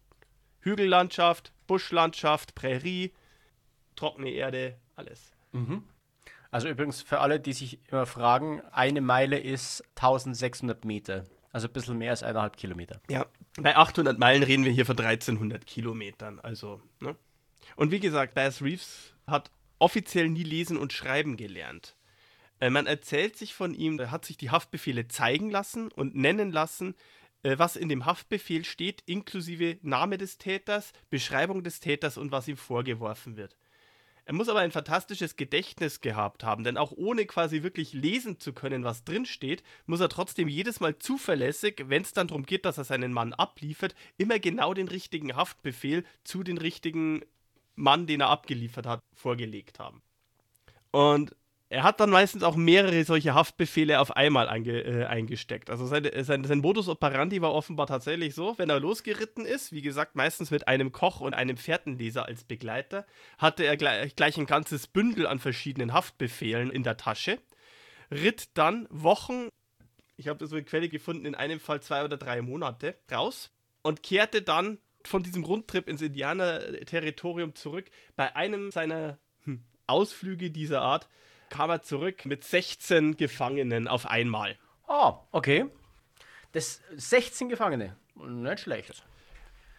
[0.59, 3.13] Hügellandschaft, Buschlandschaft, Prärie,
[3.95, 5.33] trockene Erde, alles.
[6.51, 11.25] Also übrigens für alle, die sich immer fragen, eine Meile ist 1600 Meter.
[11.51, 13.01] Also ein bisschen mehr als eineinhalb Kilometer.
[13.09, 13.25] Ja,
[13.57, 16.39] bei 800 Meilen reden wir hier von 1300 Kilometern.
[16.39, 17.15] Also, ne?
[17.75, 21.95] Und wie gesagt, Bass Reeves hat offiziell nie lesen und schreiben gelernt.
[22.59, 26.51] Äh, man erzählt sich von ihm, er hat sich die Haftbefehle zeigen lassen und nennen
[26.51, 26.95] lassen,
[27.43, 32.47] äh, was in dem Haftbefehl steht, inklusive Name des Täters, Beschreibung des Täters und was
[32.47, 33.57] ihm vorgeworfen wird.
[34.25, 38.53] Er muss aber ein fantastisches Gedächtnis gehabt haben, denn auch ohne quasi wirklich lesen zu
[38.53, 42.65] können, was drin steht, muss er trotzdem jedes Mal zuverlässig, wenn es dann darum geht,
[42.65, 47.23] dass er seinen Mann abliefert, immer genau den richtigen Haftbefehl zu den richtigen
[47.75, 50.01] Mann, den er abgeliefert hat, vorgelegt haben.
[50.91, 51.35] Und
[51.71, 55.69] er hat dann meistens auch mehrere solche Haftbefehle auf einmal einge, äh, eingesteckt.
[55.69, 59.81] Also seine, sein, sein Modus operandi war offenbar tatsächlich so, wenn er losgeritten ist, wie
[59.81, 63.05] gesagt, meistens mit einem Koch und einem Fährtenleser als Begleiter,
[63.37, 67.39] hatte er gleich, gleich ein ganzes Bündel an verschiedenen Haftbefehlen in der Tasche,
[68.11, 69.47] ritt dann Wochen,
[70.17, 73.49] ich habe so eine Quelle gefunden, in einem Fall zwei oder drei Monate raus
[73.81, 77.89] und kehrte dann von diesem Rundtrip ins Indianer-Territorium zurück.
[78.17, 81.07] Bei einem seiner hm, Ausflüge dieser Art
[81.51, 84.57] kam er zurück mit 16 Gefangenen auf einmal.
[84.87, 85.65] Ah, okay.
[86.53, 87.95] Das 16 Gefangene.
[88.15, 89.03] Nicht schlecht.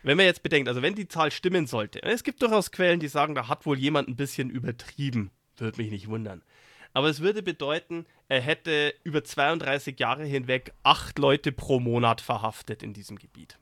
[0.05, 3.09] Wenn man jetzt bedenkt, also wenn die Zahl stimmen sollte, es gibt durchaus Quellen, die
[3.09, 5.31] sagen, da hat wohl jemand ein bisschen übertrieben.
[5.57, 6.43] Würde mich nicht wundern.
[6.93, 12.83] Aber es würde bedeuten, er hätte über 32 Jahre hinweg acht Leute pro Monat verhaftet
[12.83, 13.59] in diesem Gebiet.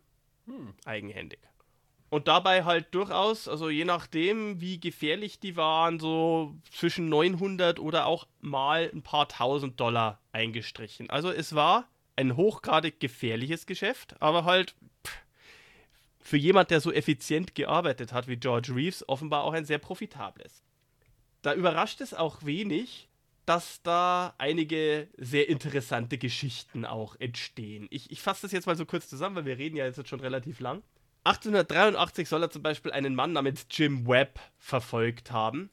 [0.47, 0.75] Hm.
[0.85, 1.41] Eigenhändig.
[2.11, 8.07] Und dabei halt durchaus, also je nachdem, wie gefährlich die waren, so zwischen 900 oder
[8.07, 11.09] auch mal ein paar tausend Dollar eingestrichen.
[11.09, 14.75] Also es war ein hochgradig gefährliches Geschäft, aber halt
[15.07, 15.19] pff,
[16.21, 20.65] für jemand, der so effizient gearbeitet hat wie George Reeves, offenbar auch ein sehr profitables.
[21.43, 23.09] Da überrascht es auch wenig,
[23.47, 27.87] dass da einige sehr interessante Geschichten auch entstehen.
[27.91, 30.21] Ich, ich fasse das jetzt mal so kurz zusammen, weil wir reden ja jetzt schon
[30.21, 30.83] relativ lang.
[31.25, 35.71] 1883 soll er zum Beispiel einen Mann namens Jim Webb verfolgt haben,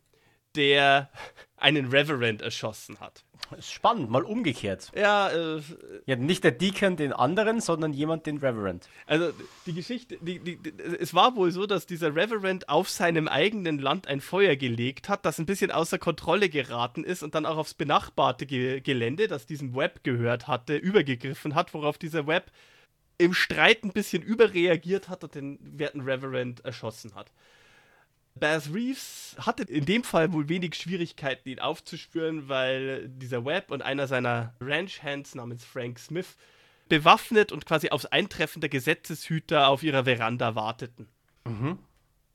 [0.55, 1.09] der
[1.55, 3.23] einen Reverend erschossen hat.
[3.49, 4.91] Das ist spannend, mal umgekehrt.
[4.95, 5.61] Ja, äh,
[6.05, 8.89] ja, nicht der Deacon den anderen, sondern jemand den Reverend.
[9.05, 9.31] Also
[9.65, 13.79] die Geschichte, die, die, die, es war wohl so, dass dieser Reverend auf seinem eigenen
[13.79, 17.57] Land ein Feuer gelegt hat, das ein bisschen außer Kontrolle geraten ist und dann auch
[17.57, 22.51] aufs benachbarte Ge Gelände, das diesem Web gehört hatte, übergegriffen hat, worauf dieser Web
[23.17, 27.31] im Streit ein bisschen überreagiert hat und den werten Reverend erschossen hat.
[28.35, 33.81] Baz Reeves hatte in dem Fall wohl wenig Schwierigkeiten, ihn aufzuspüren, weil dieser Webb und
[33.81, 36.37] einer seiner Ranch-Hands namens Frank Smith
[36.87, 41.07] bewaffnet und quasi aufs Eintreffen der Gesetzeshüter auf ihrer Veranda warteten.
[41.45, 41.79] Mhm.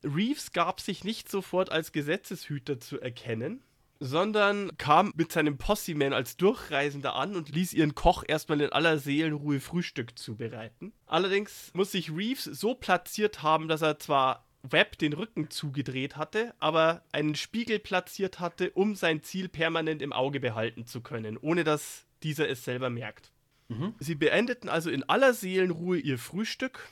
[0.05, 3.63] Reeves gab sich nicht sofort als Gesetzeshüter zu erkennen,
[4.03, 8.99] sondern kam mit seinem Posse-Man als Durchreisender an und ließ ihren Koch erstmal in aller
[8.99, 10.93] Seelenruhe Frühstück zubereiten.
[11.07, 16.53] Allerdings muss sich Reeves so platziert haben, dass er zwar Webb den Rücken zugedreht hatte,
[16.59, 21.63] aber einen Spiegel platziert hatte, um sein Ziel permanent im Auge behalten zu können, ohne
[21.63, 23.31] dass dieser es selber merkt.
[23.69, 23.95] Mhm.
[24.01, 26.89] Sie beendeten also in aller Seelenruhe ihr Frühstück.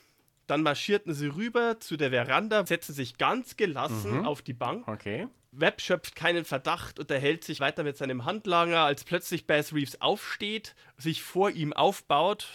[0.47, 4.27] Dann marschierten sie rüber zu der Veranda, setzten sich ganz gelassen mhm.
[4.27, 4.87] auf die Bank.
[4.87, 5.29] Okay.
[5.53, 10.01] Webb schöpft keinen Verdacht, und erhält sich weiter mit seinem Handlanger, als plötzlich Bass Reeves
[10.01, 12.49] aufsteht, sich vor ihm aufbaut,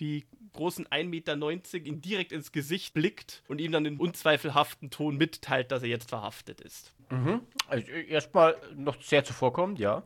[0.00, 5.16] die großen 1,90 Meter ihn direkt ins Gesicht blickt und ihm dann in unzweifelhaften Ton
[5.16, 6.94] mitteilt, dass er jetzt verhaftet ist.
[7.10, 7.42] Mhm.
[7.68, 10.02] Also erstmal noch sehr zuvorkommend, ja.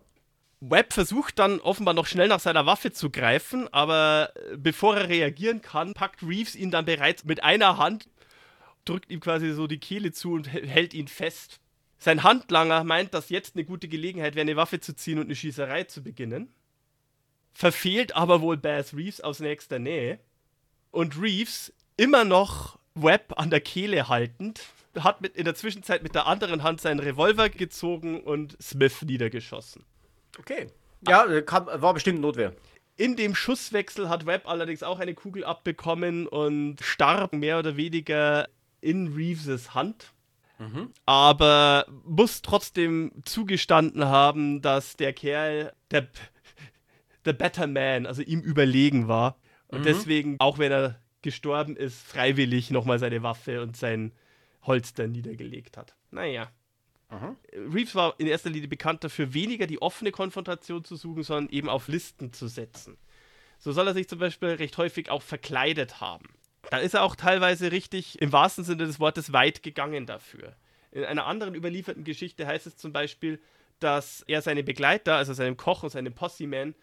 [0.60, 5.08] Webb versucht dann offenbar noch schnell nach seiner Waffe zu greifen, aber äh, bevor er
[5.08, 8.08] reagieren kann, packt Reeves ihn dann bereits mit einer Hand,
[8.84, 11.60] drückt ihm quasi so die Kehle zu und hält ihn fest.
[11.98, 15.36] Sein Handlanger meint, dass jetzt eine gute Gelegenheit wäre, eine Waffe zu ziehen und eine
[15.36, 16.52] Schießerei zu beginnen.
[17.52, 20.18] Verfehlt aber wohl Bass Reeves aus nächster Nähe
[20.90, 24.60] und Reeves immer noch Webb an der Kehle haltend,
[24.98, 29.84] hat mit, in der Zwischenzeit mit der anderen Hand seinen Revolver gezogen und Smith niedergeschossen.
[30.38, 30.68] Okay.
[31.06, 32.54] Ja, äh, kam, war bestimmt Notwehr.
[32.96, 38.48] In dem Schusswechsel hat Webb allerdings auch eine Kugel abbekommen und starb mehr oder weniger
[38.80, 40.13] in Reeves' Hand.
[40.58, 40.90] Mhm.
[41.06, 46.08] Aber muss trotzdem zugestanden haben, dass der Kerl der,
[47.24, 49.36] der Better Man, also ihm überlegen war.
[49.68, 49.84] Und mhm.
[49.84, 54.12] deswegen, auch wenn er gestorben ist, freiwillig nochmal seine Waffe und sein
[54.62, 55.94] Holster niedergelegt hat.
[56.10, 56.50] Naja.
[57.10, 57.36] Mhm.
[57.74, 61.68] Reeves war in erster Linie bekannt dafür, weniger die offene Konfrontation zu suchen, sondern eben
[61.68, 62.96] auf Listen zu setzen.
[63.58, 66.28] So soll er sich zum Beispiel recht häufig auch verkleidet haben.
[66.70, 70.54] Da ist er auch teilweise richtig, im wahrsten Sinne des Wortes, weit gegangen dafür.
[70.92, 73.40] In einer anderen überlieferten Geschichte heißt es zum Beispiel,
[73.80, 76.74] dass er seine Begleiter, also seinem Koch und seinem Posse-Man,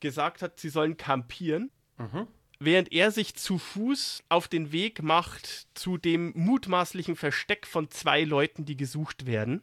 [0.00, 2.26] gesagt hat, sie sollen kampieren Mhm.
[2.58, 8.22] Während er sich zu Fuß auf den Weg macht zu dem mutmaßlichen Versteck von zwei
[8.24, 9.62] Leuten, die gesucht werden.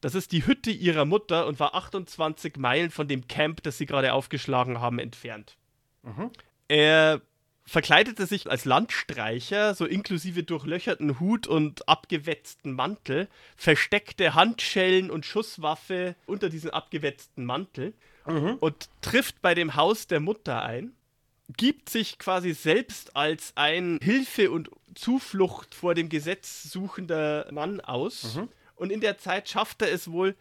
[0.00, 3.86] Das ist die Hütte ihrer Mutter und war 28 Meilen von dem Camp, das sie
[3.86, 5.56] gerade aufgeschlagen haben, entfernt.
[6.02, 6.30] Mhm.
[6.68, 7.20] Er
[7.64, 16.16] verkleidete sich als Landstreicher, so inklusive durchlöcherten Hut und abgewetzten Mantel, versteckte Handschellen und Schusswaffe
[16.26, 17.94] unter diesem abgewetzten Mantel
[18.26, 18.56] mhm.
[18.60, 20.92] und trifft bei dem Haus der Mutter ein
[21.56, 28.36] gibt sich quasi selbst als ein Hilfe und Zuflucht vor dem Gesetz suchender Mann aus.
[28.36, 28.48] Mhm.
[28.76, 30.34] Und in der Zeit schafft er es wohl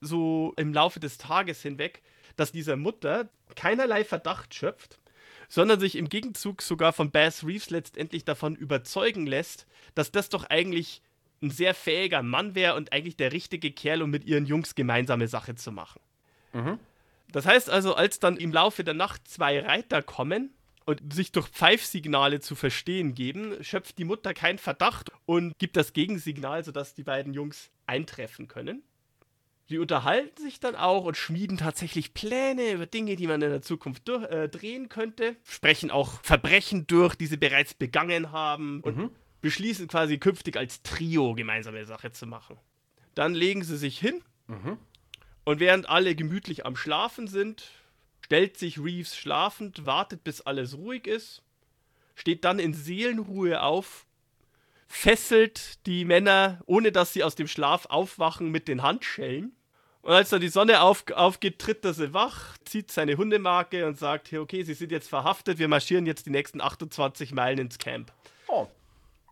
[0.00, 2.02] so im Laufe des Tages hinweg,
[2.36, 4.98] dass dieser Mutter keinerlei Verdacht schöpft,
[5.54, 10.42] sondern sich im Gegenzug sogar von Bass Reeves letztendlich davon überzeugen lässt, dass das doch
[10.50, 11.00] eigentlich
[11.42, 15.28] ein sehr fähiger Mann wäre und eigentlich der richtige Kerl, um mit ihren Jungs gemeinsame
[15.28, 16.00] Sache zu machen.
[16.54, 16.80] Mhm.
[17.30, 20.50] Das heißt also, als dann im Laufe der Nacht zwei Reiter kommen
[20.86, 25.92] und sich durch Pfeifsignale zu verstehen geben, schöpft die Mutter keinen Verdacht und gibt das
[25.92, 28.82] Gegensignal, sodass die beiden Jungs eintreffen können.
[29.66, 33.62] Sie unterhalten sich dann auch und schmieden tatsächlich Pläne über Dinge, die man in der
[33.62, 38.96] Zukunft durch, äh, drehen könnte, sprechen auch Verbrechen durch, die sie bereits begangen haben und
[38.96, 39.10] mhm.
[39.40, 42.58] beschließen quasi künftig als Trio gemeinsame Sache zu machen.
[43.14, 44.76] Dann legen sie sich hin mhm.
[45.44, 47.70] und während alle gemütlich am Schlafen sind,
[48.20, 51.42] stellt sich Reeves schlafend, wartet bis alles ruhig ist,
[52.16, 54.06] steht dann in Seelenruhe auf
[54.94, 59.52] fesselt die Männer, ohne dass sie aus dem Schlaf aufwachen, mit den Handschellen.
[60.02, 63.98] Und als dann die Sonne auf, aufgeht, tritt er sie wach, zieht seine Hundemarke und
[63.98, 68.12] sagt, okay, sie sind jetzt verhaftet, wir marschieren jetzt die nächsten 28 Meilen ins Camp.
[68.46, 68.68] Oh.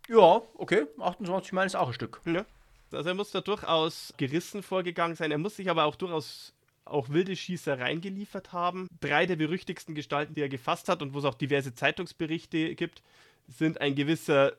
[0.08, 2.20] Ja, okay, 28 Meilen ist auch ein Stück.
[2.24, 2.44] Ja.
[2.90, 6.52] Also er muss da durchaus gerissen vorgegangen sein, er muss sich aber auch durchaus
[6.84, 8.88] auch wilde Schießereien geliefert haben.
[9.00, 13.02] Drei der berüchtigsten Gestalten, die er gefasst hat und wo es auch diverse Zeitungsberichte gibt,
[13.46, 14.54] sind ein gewisser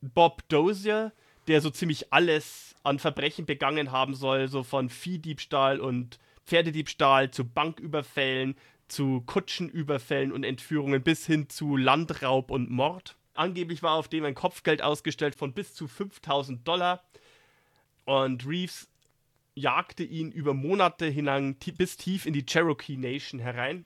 [0.00, 1.12] Bob Dozier,
[1.48, 7.44] der so ziemlich alles an Verbrechen begangen haben soll, so von Viehdiebstahl und Pferdediebstahl zu
[7.44, 8.56] Banküberfällen,
[8.88, 13.16] zu Kutschenüberfällen und Entführungen bis hin zu Landraub und Mord.
[13.34, 17.02] Angeblich war auf dem ein Kopfgeld ausgestellt von bis zu 5000 Dollar.
[18.04, 18.88] Und Reeves
[19.54, 23.84] jagte ihn über Monate hinein bis tief in die Cherokee Nation herein.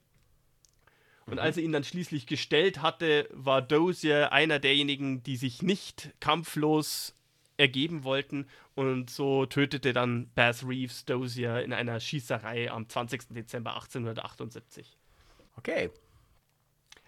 [1.31, 6.11] Und als er ihn dann schließlich gestellt hatte, war Dozier einer derjenigen, die sich nicht
[6.19, 7.15] kampflos
[7.57, 8.49] ergeben wollten.
[8.75, 13.29] Und so tötete dann Bass Reeves Dozier in einer Schießerei am 20.
[13.31, 14.97] Dezember 1878.
[15.57, 15.91] Okay.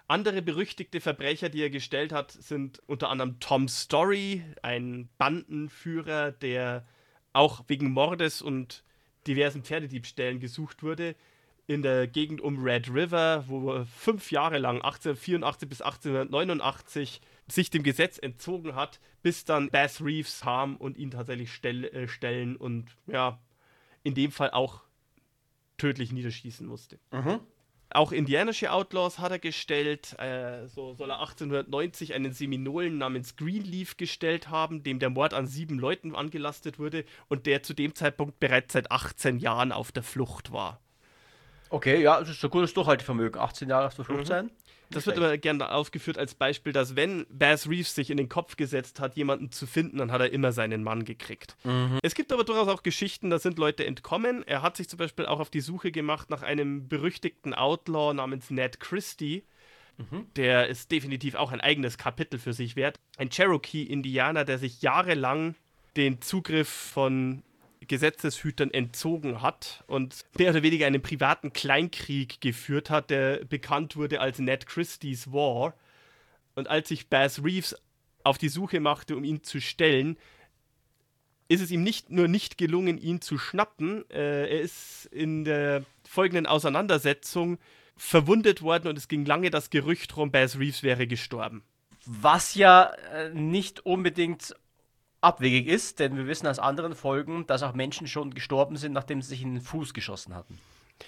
[0.06, 6.86] Andere berüchtigte Verbrecher, die er gestellt hat, sind unter anderem Tom Story, ein Bandenführer, der
[7.32, 8.84] auch wegen Mordes und
[9.26, 11.16] diversen Pferdediebstählen gesucht wurde
[11.66, 17.70] in der Gegend um Red River, wo er fünf Jahre lang, 1884 bis 1889, sich
[17.70, 22.56] dem Gesetz entzogen hat, bis dann Bass Reeves kam und ihn tatsächlich stell, äh, stellen
[22.56, 23.40] und ja,
[24.02, 24.82] in dem Fall auch
[25.76, 26.98] tödlich niederschießen musste.
[27.12, 27.40] Mhm.
[27.94, 30.18] Auch indianische Outlaws hat er gestellt.
[30.18, 35.46] Äh, so soll er 1890 einen Seminolen namens Greenleaf gestellt haben, dem der Mord an
[35.46, 40.02] sieben Leuten angelastet wurde und der zu dem Zeitpunkt bereits seit 18 Jahren auf der
[40.02, 40.80] Flucht war.
[41.72, 43.40] Okay, ja, das ist ein gutes Durchhaltevermögen.
[43.40, 44.26] 18 Jahre auf der Flucht mhm.
[44.26, 44.50] sein.
[44.90, 48.56] Das wird immer gerne aufgeführt als Beispiel, dass wenn Bass Reeves sich in den Kopf
[48.56, 51.56] gesetzt hat, jemanden zu finden, dann hat er immer seinen Mann gekriegt.
[51.64, 51.98] Mhm.
[52.02, 54.46] Es gibt aber durchaus auch Geschichten, da sind Leute entkommen.
[54.46, 58.50] Er hat sich zum Beispiel auch auf die Suche gemacht nach einem berüchtigten Outlaw namens
[58.50, 59.44] Ned Christie.
[59.96, 60.26] Mhm.
[60.36, 63.00] Der ist definitiv auch ein eigenes Kapitel für sich wert.
[63.16, 65.54] Ein Cherokee-Indianer, der sich jahrelang
[65.96, 67.42] den Zugriff von
[67.86, 74.20] Gesetzeshütern entzogen hat und mehr oder weniger einen privaten Kleinkrieg geführt hat, der bekannt wurde
[74.20, 75.74] als Ned Christie's War.
[76.54, 77.76] Und als sich Bass Reeves
[78.24, 80.16] auf die Suche machte, um ihn zu stellen,
[81.48, 85.84] ist es ihm nicht nur nicht gelungen, ihn zu schnappen, äh, er ist in der
[86.08, 87.58] folgenden Auseinandersetzung
[87.96, 91.62] verwundet worden und es ging lange das Gerücht rum, Bass Reeves wäre gestorben.
[92.04, 94.54] Was ja äh, nicht unbedingt
[95.22, 99.22] abwegig ist, denn wir wissen aus anderen Folgen, dass auch Menschen schon gestorben sind, nachdem
[99.22, 100.58] sie sich in den Fuß geschossen hatten.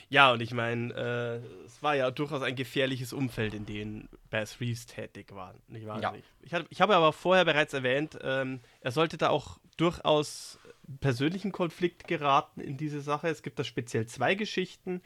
[0.08, 4.60] Ja, und ich meine, äh, es war ja durchaus ein gefährliches Umfeld, in dem Bass
[4.60, 5.54] Reeves tätig war.
[5.68, 6.00] Nicht wahr?
[6.00, 6.14] Ja.
[6.42, 10.58] Ich, hatte, ich habe aber vorher bereits erwähnt, ähm, er sollte da auch durchaus
[11.00, 13.28] persönlichen Konflikt geraten in diese Sache.
[13.28, 15.00] Es gibt da speziell zwei Geschichten,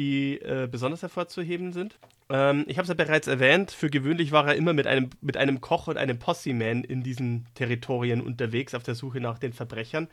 [0.00, 1.98] die äh, besonders hervorzuheben sind.
[2.30, 5.36] Ähm, ich habe es ja bereits erwähnt, für gewöhnlich war er immer mit einem, mit
[5.36, 10.08] einem Koch und einem Posse-Man in diesen Territorien unterwegs auf der Suche nach den Verbrechern.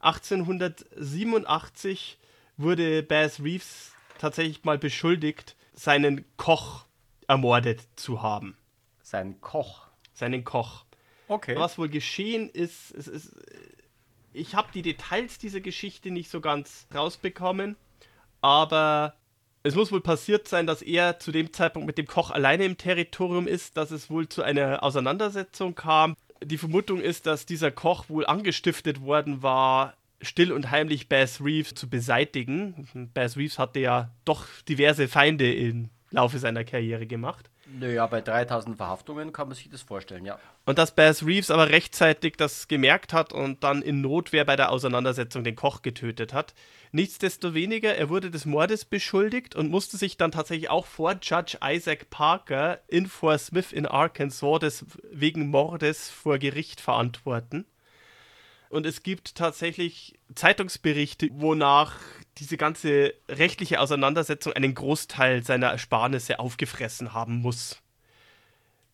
[0.00, 2.18] 1887
[2.58, 6.84] wurde Bass Reeves tatsächlich mal beschuldigt, seinen Koch
[7.26, 8.54] ermordet zu haben.
[9.00, 9.86] Seinen Koch?
[10.12, 10.84] Seinen Koch.
[11.28, 11.56] Okay.
[11.56, 13.34] Was wohl geschehen ist, ist, ist
[14.34, 17.76] ich habe die Details dieser Geschichte nicht so ganz rausbekommen,
[18.42, 19.14] aber
[19.64, 22.76] es muss wohl passiert sein, dass er zu dem Zeitpunkt mit dem Koch alleine im
[22.76, 26.16] Territorium ist, dass es wohl zu einer Auseinandersetzung kam.
[26.42, 31.74] Die Vermutung ist, dass dieser Koch wohl angestiftet worden war, still und heimlich Bass Reeves
[31.74, 33.10] zu beseitigen.
[33.14, 37.48] Bass Reeves hatte ja doch diverse Feinde im Laufe seiner Karriere gemacht.
[37.66, 40.38] Naja, bei 3000 Verhaftungen kann man sich das vorstellen, ja.
[40.64, 44.70] Und dass Bass Reeves aber rechtzeitig das gemerkt hat und dann in Notwehr bei der
[44.70, 46.54] Auseinandersetzung den Koch getötet hat.
[46.90, 52.10] Nichtsdestoweniger, er wurde des Mordes beschuldigt und musste sich dann tatsächlich auch vor Judge Isaac
[52.10, 57.64] Parker in Fort Smith in Arkansas des, wegen Mordes vor Gericht verantworten.
[58.72, 61.98] Und es gibt tatsächlich Zeitungsberichte, wonach
[62.38, 67.82] diese ganze rechtliche Auseinandersetzung einen Großteil seiner Ersparnisse aufgefressen haben muss.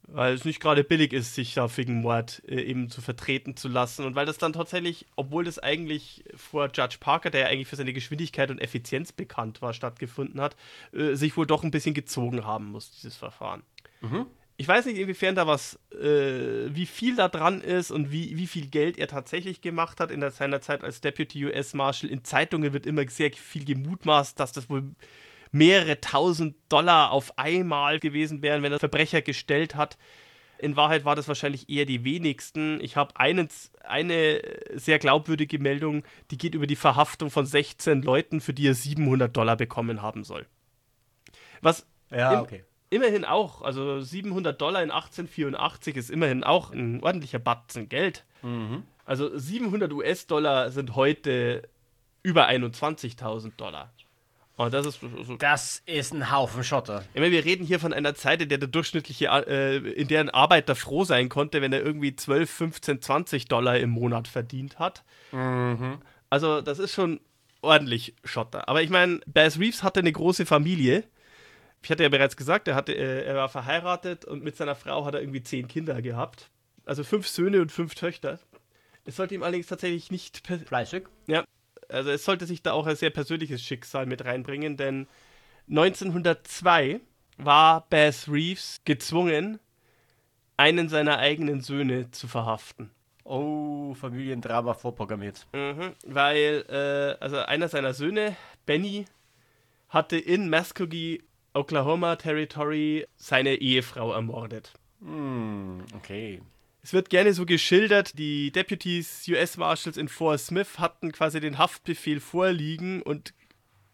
[0.02, 3.68] Weil es nicht gerade billig ist, sich da wegen Mord äh, eben zu vertreten zu
[3.68, 4.04] lassen.
[4.04, 7.76] Und weil das dann tatsächlich, obwohl das eigentlich vor Judge Parker, der ja eigentlich für
[7.76, 10.56] seine Geschwindigkeit und Effizienz bekannt war, stattgefunden hat,
[10.92, 13.62] äh, sich wohl doch ein bisschen gezogen haben muss, dieses Verfahren.
[14.00, 14.26] Mhm.
[14.60, 18.48] Ich weiß nicht, inwiefern da was, äh, wie viel da dran ist und wie, wie
[18.48, 22.10] viel Geld er tatsächlich gemacht hat in der, seiner Zeit als Deputy US Marshal.
[22.10, 24.90] In Zeitungen wird immer sehr viel gemutmaßt, dass das wohl
[25.52, 29.96] mehrere tausend Dollar auf einmal gewesen wären, wenn er Verbrecher gestellt hat.
[30.58, 32.80] In Wahrheit war das wahrscheinlich eher die wenigsten.
[32.80, 33.48] Ich habe eine
[34.74, 36.02] sehr glaubwürdige Meldung,
[36.32, 40.24] die geht über die Verhaftung von 16 Leuten, für die er 700 Dollar bekommen haben
[40.24, 40.46] soll.
[41.62, 42.64] Was ja, okay.
[42.90, 48.24] Immerhin auch, also 700 Dollar in 1884 ist immerhin auch ein ordentlicher Batzen Geld.
[48.42, 48.84] Mhm.
[49.04, 51.68] Also 700 US-Dollar sind heute
[52.22, 53.90] über 21.000 Dollar.
[54.56, 57.04] Und das ist, so das ist ein Haufen Schotter.
[57.14, 60.18] Ich meine, wir reden hier von einer Zeit, in der der durchschnittliche, äh, in der
[60.18, 64.80] ein Arbeiter froh sein konnte, wenn er irgendwie 12, 15, 20 Dollar im Monat verdient
[64.80, 65.04] hat.
[65.30, 65.98] Mhm.
[66.28, 67.20] Also, das ist schon
[67.62, 68.68] ordentlich Schotter.
[68.68, 71.04] Aber ich meine, Bass Reeves hatte eine große Familie.
[71.82, 75.04] Ich hatte ja bereits gesagt, er, hatte, äh, er war verheiratet und mit seiner Frau
[75.04, 76.50] hat er irgendwie zehn Kinder gehabt.
[76.84, 78.38] Also fünf Söhne und fünf Töchter.
[79.04, 80.46] Es sollte ihm allerdings tatsächlich nicht.
[80.66, 81.04] Fleißig?
[81.26, 81.44] Ja,
[81.88, 85.06] also es sollte sich da auch ein sehr persönliches Schicksal mit reinbringen, denn
[85.68, 87.00] 1902
[87.36, 89.60] war Bass Reeves gezwungen,
[90.56, 92.90] einen seiner eigenen Söhne zu verhaften.
[93.24, 95.46] Oh, Familiendrama vorprogrammiert.
[95.52, 99.06] Mhm, weil, äh, also einer seiner Söhne, Benny,
[99.88, 101.22] hatte in Muskogee,
[101.54, 104.72] Oklahoma Territory, seine Ehefrau ermordet.
[105.00, 106.40] Hm, okay.
[106.82, 111.58] Es wird gerne so geschildert, die Deputies US Marshals in Fort Smith hatten quasi den
[111.58, 113.34] Haftbefehl vorliegen und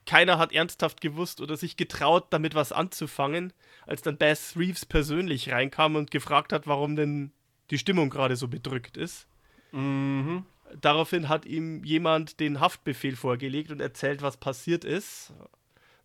[0.06, 3.52] keiner hat ernsthaft gewusst oder sich getraut, damit was anzufangen,
[3.86, 7.32] als dann Bass Reeves persönlich reinkam und gefragt hat, warum denn
[7.70, 9.26] die Stimmung gerade so bedrückt ist.
[9.72, 10.44] Mhm.
[10.80, 15.32] Daraufhin hat ihm jemand den Haftbefehl vorgelegt und erzählt, was passiert ist.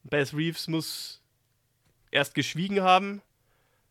[0.04, 1.19] Bass Reeves muss
[2.12, 3.22] erst geschwiegen haben,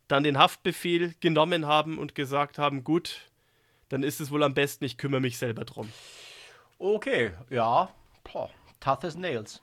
[0.08, 3.30] dann den Haftbefehl genommen haben und gesagt haben, gut,
[3.88, 5.90] dann ist es wohl am besten, ich kümmere mich selber drum.
[6.78, 7.92] Okay, ja,
[8.32, 8.50] Boah,
[8.80, 9.62] tough as nails.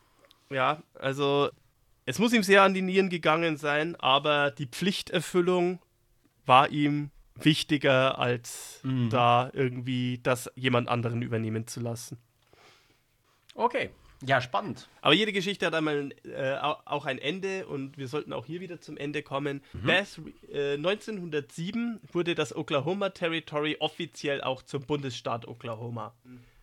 [0.50, 1.50] Ja, also
[2.06, 5.80] es muss ihm sehr an die Nieren gegangen sein, aber die Pflichterfüllung
[6.46, 9.10] war ihm wichtiger, als mhm.
[9.10, 12.18] da irgendwie das jemand anderen übernehmen zu lassen.
[13.56, 13.90] Okay,
[14.26, 14.90] ja, spannend.
[15.02, 18.82] Aber jede Geschichte hat einmal äh, auch ein Ende und wir sollten auch hier wieder
[18.82, 19.62] zum Ende kommen.
[19.74, 19.88] Mhm.
[19.88, 20.22] Bass,
[20.52, 26.16] äh, 1907 wurde das Oklahoma Territory offiziell auch zum Bundesstaat Oklahoma.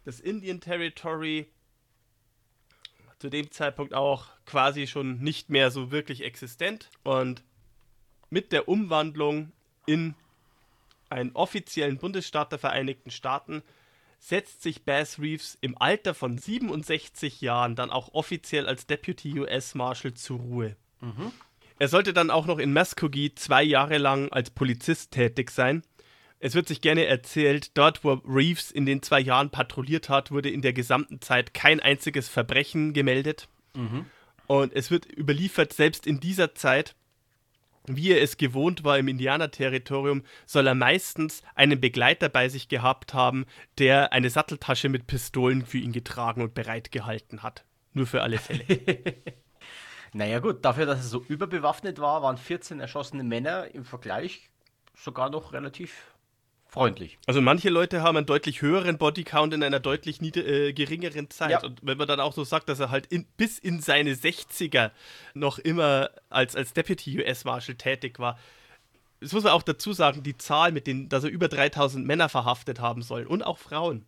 [0.04, 1.46] Das Indian Territory
[3.18, 7.44] zu dem Zeitpunkt auch quasi schon nicht mehr so wirklich existent und
[8.30, 9.52] mit der Umwandlung
[9.86, 10.14] in
[11.08, 13.62] einen offiziellen Bundesstaat der Vereinigten Staaten
[14.22, 19.74] setzt sich Bass Reeves im Alter von 67 Jahren dann auch offiziell als Deputy US
[19.74, 20.76] Marshal zur Ruhe.
[21.00, 21.32] Mhm.
[21.80, 25.82] Er sollte dann auch noch in Muskogee zwei Jahre lang als Polizist tätig sein.
[26.38, 30.50] Es wird sich gerne erzählt, dort, wo Reeves in den zwei Jahren patrouilliert hat, wurde
[30.50, 33.48] in der gesamten Zeit kein einziges Verbrechen gemeldet.
[33.74, 34.06] Mhm.
[34.46, 36.94] Und es wird überliefert, selbst in dieser Zeit
[37.86, 43.14] wie er es gewohnt war im Indianerterritorium, soll er meistens einen Begleiter bei sich gehabt
[43.14, 43.46] haben,
[43.78, 47.64] der eine Satteltasche mit Pistolen für ihn getragen und bereitgehalten hat.
[47.92, 48.64] Nur für alle Fälle.
[50.12, 54.48] naja gut, dafür, dass er so überbewaffnet war, waren 14 erschossene Männer im Vergleich
[54.94, 56.11] sogar noch relativ
[56.72, 57.18] freundlich.
[57.26, 61.50] Also manche Leute haben einen deutlich höheren Bodycount in einer deutlich nieder, äh, geringeren Zeit.
[61.50, 61.62] Ja.
[61.62, 64.90] Und wenn man dann auch so sagt, dass er halt in, bis in seine 60er
[65.34, 68.38] noch immer als, als Deputy US Marshal tätig war,
[69.20, 72.28] das muss man auch dazu sagen, die Zahl, mit denen, dass er über 3000 Männer
[72.28, 74.06] verhaftet haben soll und auch Frauen,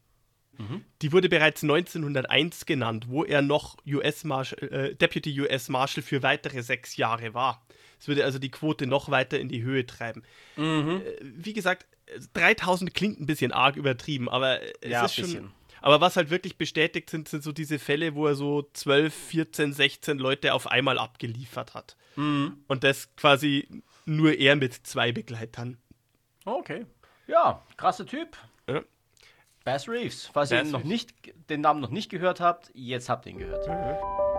[0.56, 0.84] mhm.
[1.02, 6.22] die wurde bereits 1901 genannt, wo er noch US Marshal, äh, Deputy US Marshal für
[6.22, 7.64] weitere sechs Jahre war.
[8.00, 10.22] Es würde also die Quote noch weiter in die Höhe treiben.
[10.56, 11.02] Mhm.
[11.04, 11.86] Äh, wie gesagt,
[12.34, 15.52] 3000 klingt ein bisschen arg übertrieben, aber es ja, ist schon.
[15.80, 19.72] Aber was halt wirklich bestätigt sind, sind so diese Fälle, wo er so 12, 14,
[19.74, 21.96] 16 Leute auf einmal abgeliefert hat.
[22.16, 22.64] Mhm.
[22.68, 23.68] Und das quasi
[24.06, 25.76] nur er mit zwei Begleitern.
[26.46, 26.86] Okay.
[27.26, 28.36] Ja, krasser Typ.
[28.66, 28.82] Ja.
[29.64, 30.30] Bass Reeves.
[30.32, 31.12] Falls Bass ihr noch nicht,
[31.50, 33.68] den Namen noch nicht gehört habt, jetzt habt ihr ihn gehört.
[33.68, 34.33] Mhm.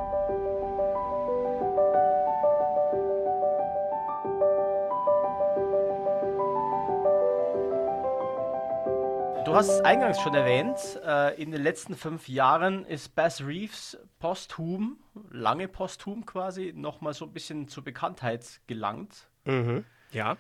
[9.45, 13.95] Du hast es eingangs schon erwähnt, äh, in den letzten fünf Jahren ist Bass Reeves
[14.17, 14.97] posthum,
[15.29, 19.27] lange posthum quasi, nochmal so ein bisschen zur Bekanntheit gelangt.
[19.43, 19.85] Mhm.
[20.11, 20.37] Ja.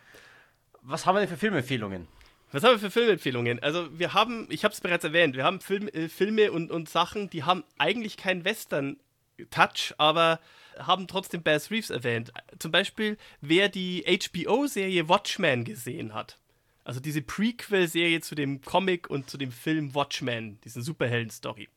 [0.81, 2.07] Was haben wir denn für Filmempfehlungen?
[2.51, 3.61] Was haben wir für Filmempfehlungen?
[3.61, 6.89] Also wir haben, ich habe es bereits erwähnt, wir haben Film, äh, Filme und, und
[6.89, 10.39] Sachen, die haben eigentlich keinen Western-Touch, aber
[10.79, 12.33] haben trotzdem Bass Reeves erwähnt.
[12.57, 16.39] Zum Beispiel, wer die HBO-Serie Watchmen gesehen hat.
[16.85, 21.67] Also diese Prequel-Serie zu dem Comic und zu dem Film Watchmen, diesen Superhelden-Story.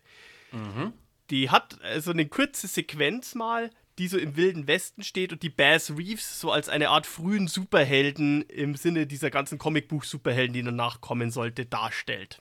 [1.31, 5.51] Die hat so eine kurze Sequenz mal, die so im Wilden Westen steht und die
[5.51, 11.01] Bass Reeves so als eine Art frühen Superhelden im Sinne dieser ganzen Comicbuch-Superhelden, die danach
[11.01, 12.41] kommen sollte, darstellt.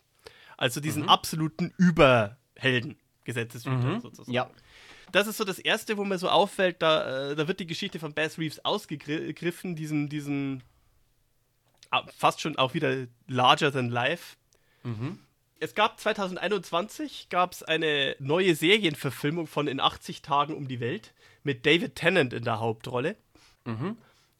[0.55, 4.31] Also diesen absoluten Überhelden, Gesetzeshüter sozusagen.
[4.31, 4.49] Ja.
[5.11, 7.97] Das ist so das Erste, wo mir so auffällt, da, äh, da wird die Geschichte
[7.97, 10.76] von Bass Reeves ausgegriffen, diesen, diesen ah,
[12.15, 14.35] fast schon auch wieder larger than life.
[15.59, 21.13] Es gab 2021 gab es eine neue Serienverfilmung von In 80 Tagen um die Welt
[21.43, 23.15] mit David Tennant in der Hauptrolle.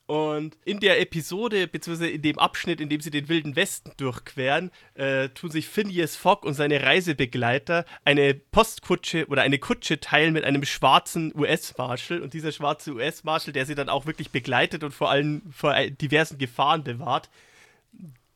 [0.08, 4.72] Und in der Episode, beziehungsweise in dem Abschnitt, in dem sie den Wilden Westen durchqueren,
[4.94, 10.46] äh, tun sich Phineas Fogg und seine Reisebegleiter eine Postkutsche oder eine Kutsche teilen mit
[10.46, 12.22] einem schwarzen US-Marshal.
[12.22, 16.38] Und dieser schwarze US-Marshal, der sie dann auch wirklich begleitet und vor allem vor diversen
[16.38, 17.30] Gefahren bewahrt,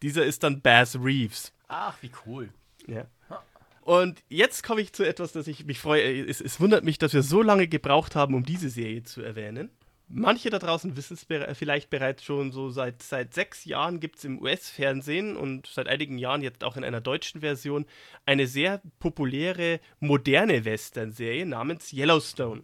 [0.02, 1.54] dieser ist dann Bass Reeves.
[1.70, 2.50] Ach, wie cool.
[2.86, 3.06] Ja.
[3.84, 6.26] Und jetzt komme ich zu etwas, das ich mich freue.
[6.28, 9.70] Es, es wundert mich, dass wir so lange gebraucht haben, um diese Serie zu erwähnen.
[10.14, 11.26] Manche da draußen wissen es
[11.58, 16.18] vielleicht bereits schon, so seit, seit sechs Jahren gibt es im US-Fernsehen und seit einigen
[16.18, 17.86] Jahren jetzt auch in einer deutschen Version
[18.26, 22.64] eine sehr populäre, moderne Western-Serie namens Yellowstone.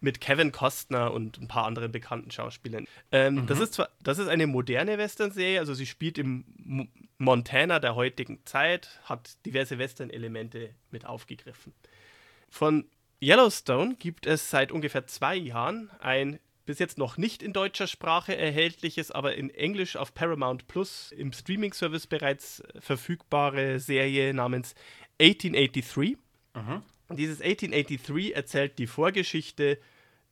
[0.00, 2.86] Mit Kevin Costner und ein paar anderen bekannten Schauspielern.
[3.12, 6.86] Ähm, das, ist zwar, das ist eine moderne Western-Serie, also sie spielt im Mo
[7.18, 11.72] Montana der heutigen Zeit, hat diverse Western-Elemente mit aufgegriffen.
[12.50, 12.84] Von
[13.22, 18.36] Yellowstone gibt es seit ungefähr zwei Jahren ein bis jetzt noch nicht in deutscher Sprache
[18.36, 24.74] erhältliches, aber in Englisch auf Paramount Plus im Streaming-Service bereits verfügbare Serie namens
[25.20, 26.18] 1883.
[27.08, 29.78] Und Dieses 1883 erzählt die Vorgeschichte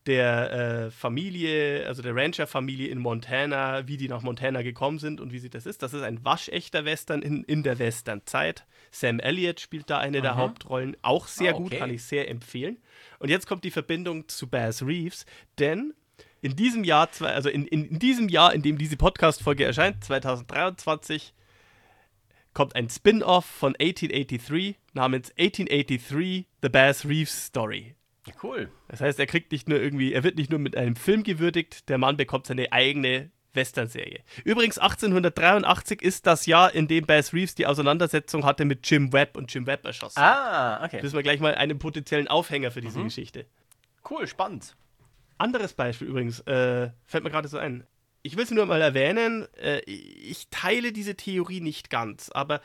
[0.06, 5.32] der äh, Familie, also der Rancher-Familie in Montana, wie die nach Montana gekommen sind und
[5.32, 5.82] wie sie das ist.
[5.82, 8.66] Das ist ein waschechter Western in, in der Western-Zeit.
[8.90, 10.96] Sam Elliott spielt da eine der Hauptrollen.
[11.02, 11.78] Auch sehr Ah, gut, okay.
[11.78, 12.76] kann ich sehr empfehlen.
[13.18, 15.24] Und jetzt kommt die Verbindung zu Bass Reeves,
[15.58, 15.94] denn
[16.42, 21.32] in diesem Jahr, also in, in, in diesem Jahr, in dem diese Podcast-Folge erscheint, 2023,
[22.52, 27.94] kommt ein Spin-off von 1883 namens 1883 The Bass Reeves Story.
[28.42, 28.70] Cool.
[28.88, 31.88] Das heißt, er kriegt nicht nur irgendwie, er wird nicht nur mit einem Film gewürdigt,
[31.88, 34.20] der Mann bekommt seine eigene Western-Serie.
[34.44, 39.36] Übrigens, 1883 ist das Jahr, in dem Bass Reeves die Auseinandersetzung hatte mit Jim Webb
[39.36, 40.18] und Jim Webb erschossen.
[40.18, 40.96] Ah, okay.
[40.96, 43.46] Das ist mal gleich mal einen potenziellen Aufhänger für diese Geschichte.
[44.08, 44.76] Cool, spannend.
[45.38, 47.86] Anderes Beispiel übrigens, äh, fällt mir gerade so ein.
[48.22, 52.60] Ich will es nur mal erwähnen, äh, ich teile diese Theorie nicht ganz, aber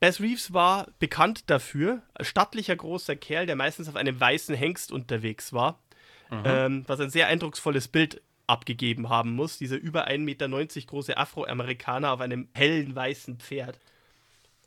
[0.00, 5.52] Bass Reeves war bekannt dafür, stattlicher großer Kerl, der meistens auf einem weißen Hengst unterwegs
[5.52, 5.80] war,
[6.30, 9.58] ähm, was ein sehr eindrucksvolles Bild abgegeben haben muss.
[9.58, 13.78] Dieser über 1,90 Meter große Afroamerikaner auf einem hellen weißen Pferd.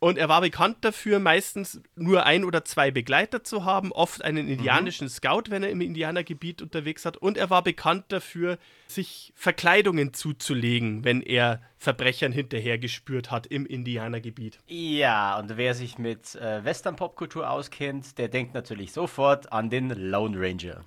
[0.00, 4.48] Und er war bekannt dafür, meistens nur ein oder zwei Begleiter zu haben, oft einen
[4.48, 7.18] indianischen Scout, wenn er im Indianergebiet unterwegs hat.
[7.18, 14.58] Und er war bekannt dafür, sich Verkleidungen zuzulegen, wenn er Verbrechern hinterhergespürt hat im Indianergebiet.
[14.68, 20.40] Ja, und wer sich mit äh, Western-Popkultur auskennt, der denkt natürlich sofort an den Lone
[20.40, 20.82] Ranger.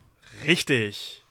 [0.47, 1.22] Richtig.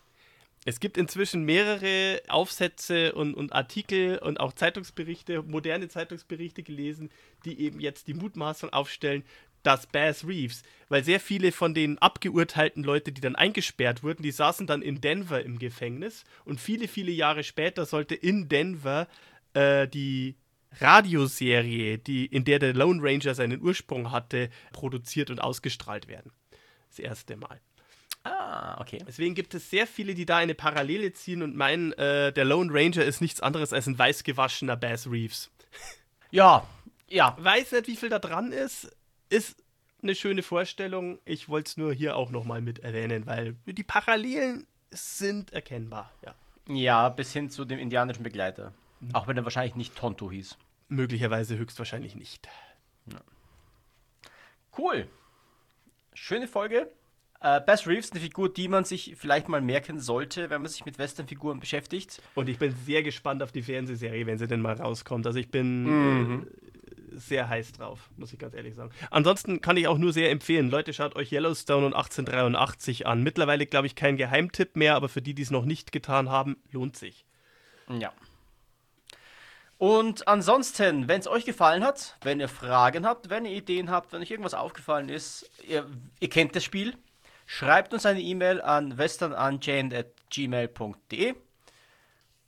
[0.65, 7.11] Es gibt inzwischen mehrere Aufsätze und, und Artikel und auch Zeitungsberichte, moderne Zeitungsberichte gelesen,
[7.45, 9.25] die eben jetzt die Mutmaßung aufstellen,
[9.65, 14.31] dass Bass Reeves, weil sehr viele von den abgeurteilten Leute, die dann eingesperrt wurden, die
[14.31, 19.09] saßen dann in Denver im Gefängnis und viele, viele Jahre später sollte in Denver
[19.55, 20.37] äh, die
[20.81, 26.33] Radioserie, die, in der der Lone Ranger seinen Ursprung hatte, produziert und ausgestrahlt werden.
[26.89, 27.61] Das erste Mal.
[28.25, 29.03] Ah, okay.
[29.07, 32.73] Deswegen gibt es sehr viele, die da eine Parallele ziehen und meinen, äh, der Lone
[32.73, 35.51] Ranger ist nichts anderes als ein weiß gewaschener Bass Reeves.
[36.35, 36.67] Ja,
[37.11, 37.37] ja.
[37.39, 38.91] Weiß nicht, wie viel da dran ist.
[39.29, 39.63] Ist
[40.03, 41.19] eine schöne Vorstellung.
[41.27, 46.11] Ich wollte es nur hier auch nochmal mit erwähnen, weil die Parallelen sind erkennbar.
[46.25, 46.35] Ja.
[46.75, 48.73] Ja, bis hin zu dem indianischen Begleiter.
[49.13, 50.57] Auch wenn er wahrscheinlich nicht Tonto hieß.
[50.89, 52.49] Möglicherweise höchstwahrscheinlich nicht.
[54.77, 55.09] Cool.
[56.15, 56.91] Schöne Folge.
[57.43, 60.85] Äh, Bass Reeves, eine Figur, die man sich vielleicht mal merken sollte, wenn man sich
[60.85, 62.23] mit Western-Figuren beschäftigt.
[62.37, 65.27] Und ich bin sehr gespannt auf die Fernsehserie, wenn sie denn mal rauskommt.
[65.27, 66.47] Also ich bin
[67.13, 68.93] äh, sehr heiß drauf, muss ich ganz ehrlich sagen.
[69.11, 73.25] Ansonsten kann ich auch nur sehr empfehlen, Leute, schaut euch Yellowstone und 1883 an.
[73.25, 76.57] Mittlerweile, glaube ich, kein Geheimtipp mehr, aber für die, die es noch nicht getan haben,
[76.71, 77.25] lohnt sich.
[77.89, 78.13] Ja.
[79.79, 84.13] Und ansonsten, wenn es euch gefallen hat, wenn ihr Fragen habt, wenn ihr Ideen habt,
[84.13, 85.91] wenn euch irgendwas aufgefallen ist, ihr,
[86.21, 86.95] ihr kennt das Spiel,
[87.53, 91.35] schreibt uns eine E-Mail an westernunchained.gmail.de.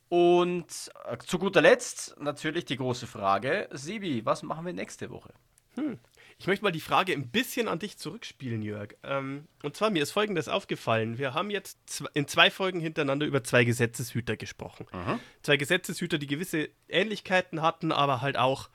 [0.09, 5.35] Und äh, zu guter Letzt natürlich die große Frage, Sibi, was machen wir nächste Woche?
[5.75, 5.99] Hm.
[6.39, 8.95] Ich möchte mal die Frage ein bisschen an dich zurückspielen, Jörg.
[9.03, 11.19] Ähm, und zwar, mir ist Folgendes aufgefallen.
[11.19, 14.87] Wir haben jetzt in zwei Folgen hintereinander über zwei Gesetzeshüter gesprochen.
[14.93, 15.21] Mhm.
[15.43, 18.71] Zwei Gesetzeshüter, die gewisse Ähnlichkeiten hatten, aber halt auch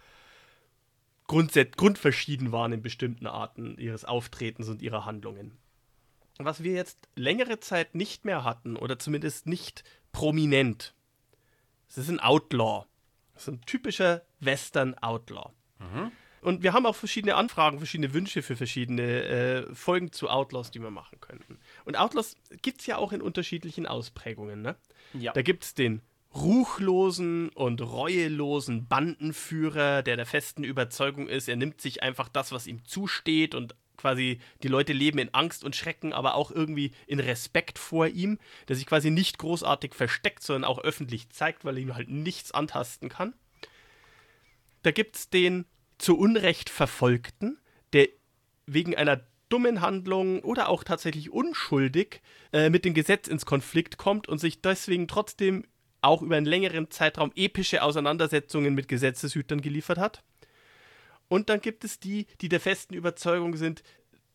[1.25, 5.57] grundverschieden waren in bestimmten Arten ihres Auftretens und ihrer Handlungen.
[6.39, 10.95] Was wir jetzt längere Zeit nicht mehr hatten, oder zumindest nicht prominent,
[11.87, 12.85] das ist ein Outlaw.
[13.33, 15.51] Das ist ein typischer Western Outlaw.
[15.79, 16.11] Mhm.
[16.41, 20.81] Und wir haben auch verschiedene Anfragen, verschiedene Wünsche für verschiedene äh, Folgen zu Outlaws, die
[20.81, 21.59] wir machen könnten.
[21.83, 24.61] Und Outlaws gibt es ja auch in unterschiedlichen Ausprägungen.
[24.61, 24.75] Ne?
[25.13, 25.33] Ja.
[25.33, 26.01] Da gibt es den
[26.33, 32.67] ruchlosen und reuelosen Bandenführer, der der festen Überzeugung ist, er nimmt sich einfach das, was
[32.67, 37.19] ihm zusteht und quasi die Leute leben in Angst und Schrecken, aber auch irgendwie in
[37.19, 41.83] Respekt vor ihm, der sich quasi nicht großartig versteckt, sondern auch öffentlich zeigt, weil er
[41.83, 43.33] ihm halt nichts antasten kann.
[44.83, 45.65] Da gibt es den
[45.97, 47.59] zu Unrecht Verfolgten,
[47.93, 48.07] der
[48.65, 52.21] wegen einer dummen Handlung oder auch tatsächlich unschuldig
[52.53, 55.65] äh, mit dem Gesetz ins Konflikt kommt und sich deswegen trotzdem
[56.01, 60.23] auch über einen längeren Zeitraum epische Auseinandersetzungen mit Gesetzeshütern geliefert hat.
[61.29, 63.83] Und dann gibt es die, die der festen Überzeugung sind,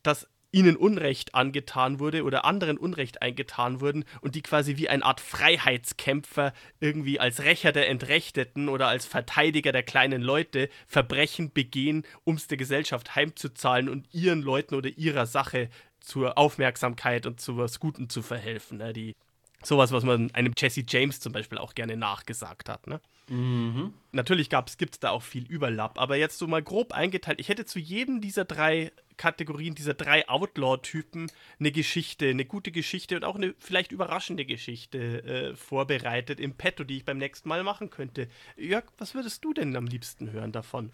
[0.03, 5.05] dass ihnen Unrecht angetan wurde oder anderen Unrecht eingetan wurden und die quasi wie eine
[5.05, 12.07] Art Freiheitskämpfer irgendwie als Rächer der Entrechteten oder als Verteidiger der kleinen Leute Verbrechen begehen,
[12.23, 17.57] um es der Gesellschaft heimzuzahlen und ihren Leuten oder ihrer Sache zur Aufmerksamkeit und zu
[17.57, 18.79] was Guten zu verhelfen.
[18.79, 18.93] Ne?
[18.93, 19.17] Die,
[19.65, 22.87] sowas, was man einem Jesse James zum Beispiel auch gerne nachgesagt hat.
[22.87, 23.01] Ne?
[23.29, 23.95] Mhm.
[24.12, 27.41] Natürlich gibt es da auch viel Überlapp, aber jetzt so mal grob eingeteilt.
[27.41, 33.16] Ich hätte zu jedem dieser drei Kategorien, dieser drei Outlaw-Typen eine Geschichte, eine gute Geschichte
[33.16, 37.62] und auch eine vielleicht überraschende Geschichte äh, vorbereitet im Petto, die ich beim nächsten Mal
[37.62, 38.29] machen könnte.
[38.57, 40.93] Jörg, was würdest du denn am liebsten hören davon?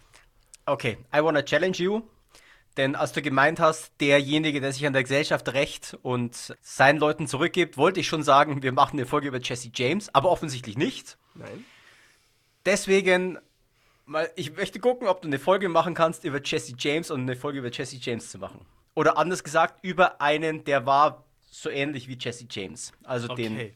[0.65, 2.03] Okay, I wanna challenge you.
[2.77, 7.27] Denn als du gemeint hast, derjenige, der sich an der Gesellschaft rächt und seinen Leuten
[7.27, 11.17] zurückgibt, wollte ich schon sagen, wir machen eine Folge über Jesse James, aber offensichtlich nicht.
[11.35, 11.65] Nein.
[12.65, 13.39] Deswegen
[14.11, 17.37] Mal, ich möchte gucken, ob du eine Folge machen kannst über Jesse James und eine
[17.37, 18.65] Folge über Jesse James zu machen.
[18.93, 22.91] Oder anders gesagt, über einen, der war so ähnlich wie Jesse James.
[23.03, 23.47] Also okay.
[23.47, 23.73] den,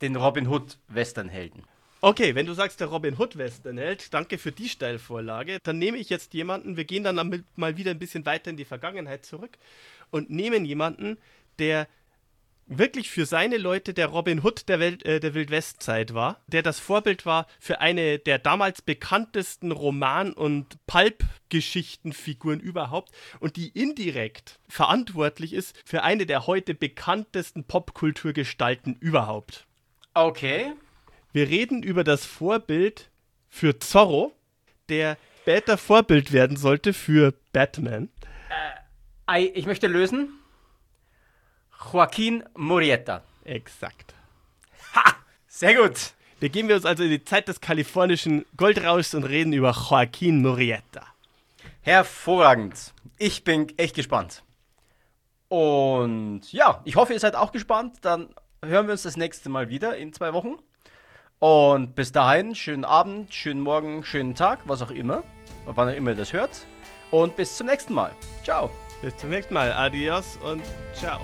[0.00, 1.64] den Robin Hood Westernhelden.
[2.00, 5.58] Okay, wenn du sagst, der Robin Hood Westernheld, danke für die Steilvorlage.
[5.64, 8.64] Dann nehme ich jetzt jemanden, wir gehen dann mal wieder ein bisschen weiter in die
[8.64, 9.58] Vergangenheit zurück
[10.10, 11.18] und nehmen jemanden,
[11.58, 11.88] der
[12.68, 16.78] wirklich für seine Leute der Robin Hood der, Welt, äh, der Wildwestzeit war, der das
[16.78, 23.10] Vorbild war für eine der damals bekanntesten Roman- und Pulp-Geschichtenfiguren überhaupt
[23.40, 29.66] und die indirekt verantwortlich ist für eine der heute bekanntesten Popkulturgestalten überhaupt.
[30.14, 30.72] Okay.
[31.32, 33.10] Wir reden über das Vorbild
[33.48, 34.32] für Zorro,
[34.88, 35.16] der
[35.48, 38.10] später Vorbild werden sollte für Batman.
[39.26, 40.37] Äh, ich möchte lösen.
[41.92, 43.22] Joaquin Murrieta.
[43.44, 44.14] Exakt.
[44.94, 45.14] Ha!
[45.46, 46.12] Sehr gut.
[46.40, 51.04] Begeben wir uns also in die Zeit des kalifornischen Goldrauschs und reden über Joaquin Murrieta.
[51.80, 52.92] Hervorragend.
[53.18, 54.42] Ich bin echt gespannt.
[55.48, 57.96] Und ja, ich hoffe, ihr seid auch gespannt.
[58.02, 58.28] Dann
[58.64, 60.56] hören wir uns das nächste Mal wieder in zwei Wochen.
[61.38, 65.22] Und bis dahin, schönen Abend, schönen Morgen, schönen Tag, was auch immer.
[65.66, 66.66] Wann auch immer ihr das hört.
[67.10, 68.12] Und bis zum nächsten Mal.
[68.44, 68.70] Ciao.
[69.02, 69.72] Bis zum nächsten Mal.
[69.72, 70.62] Adios und
[70.92, 71.20] ciao.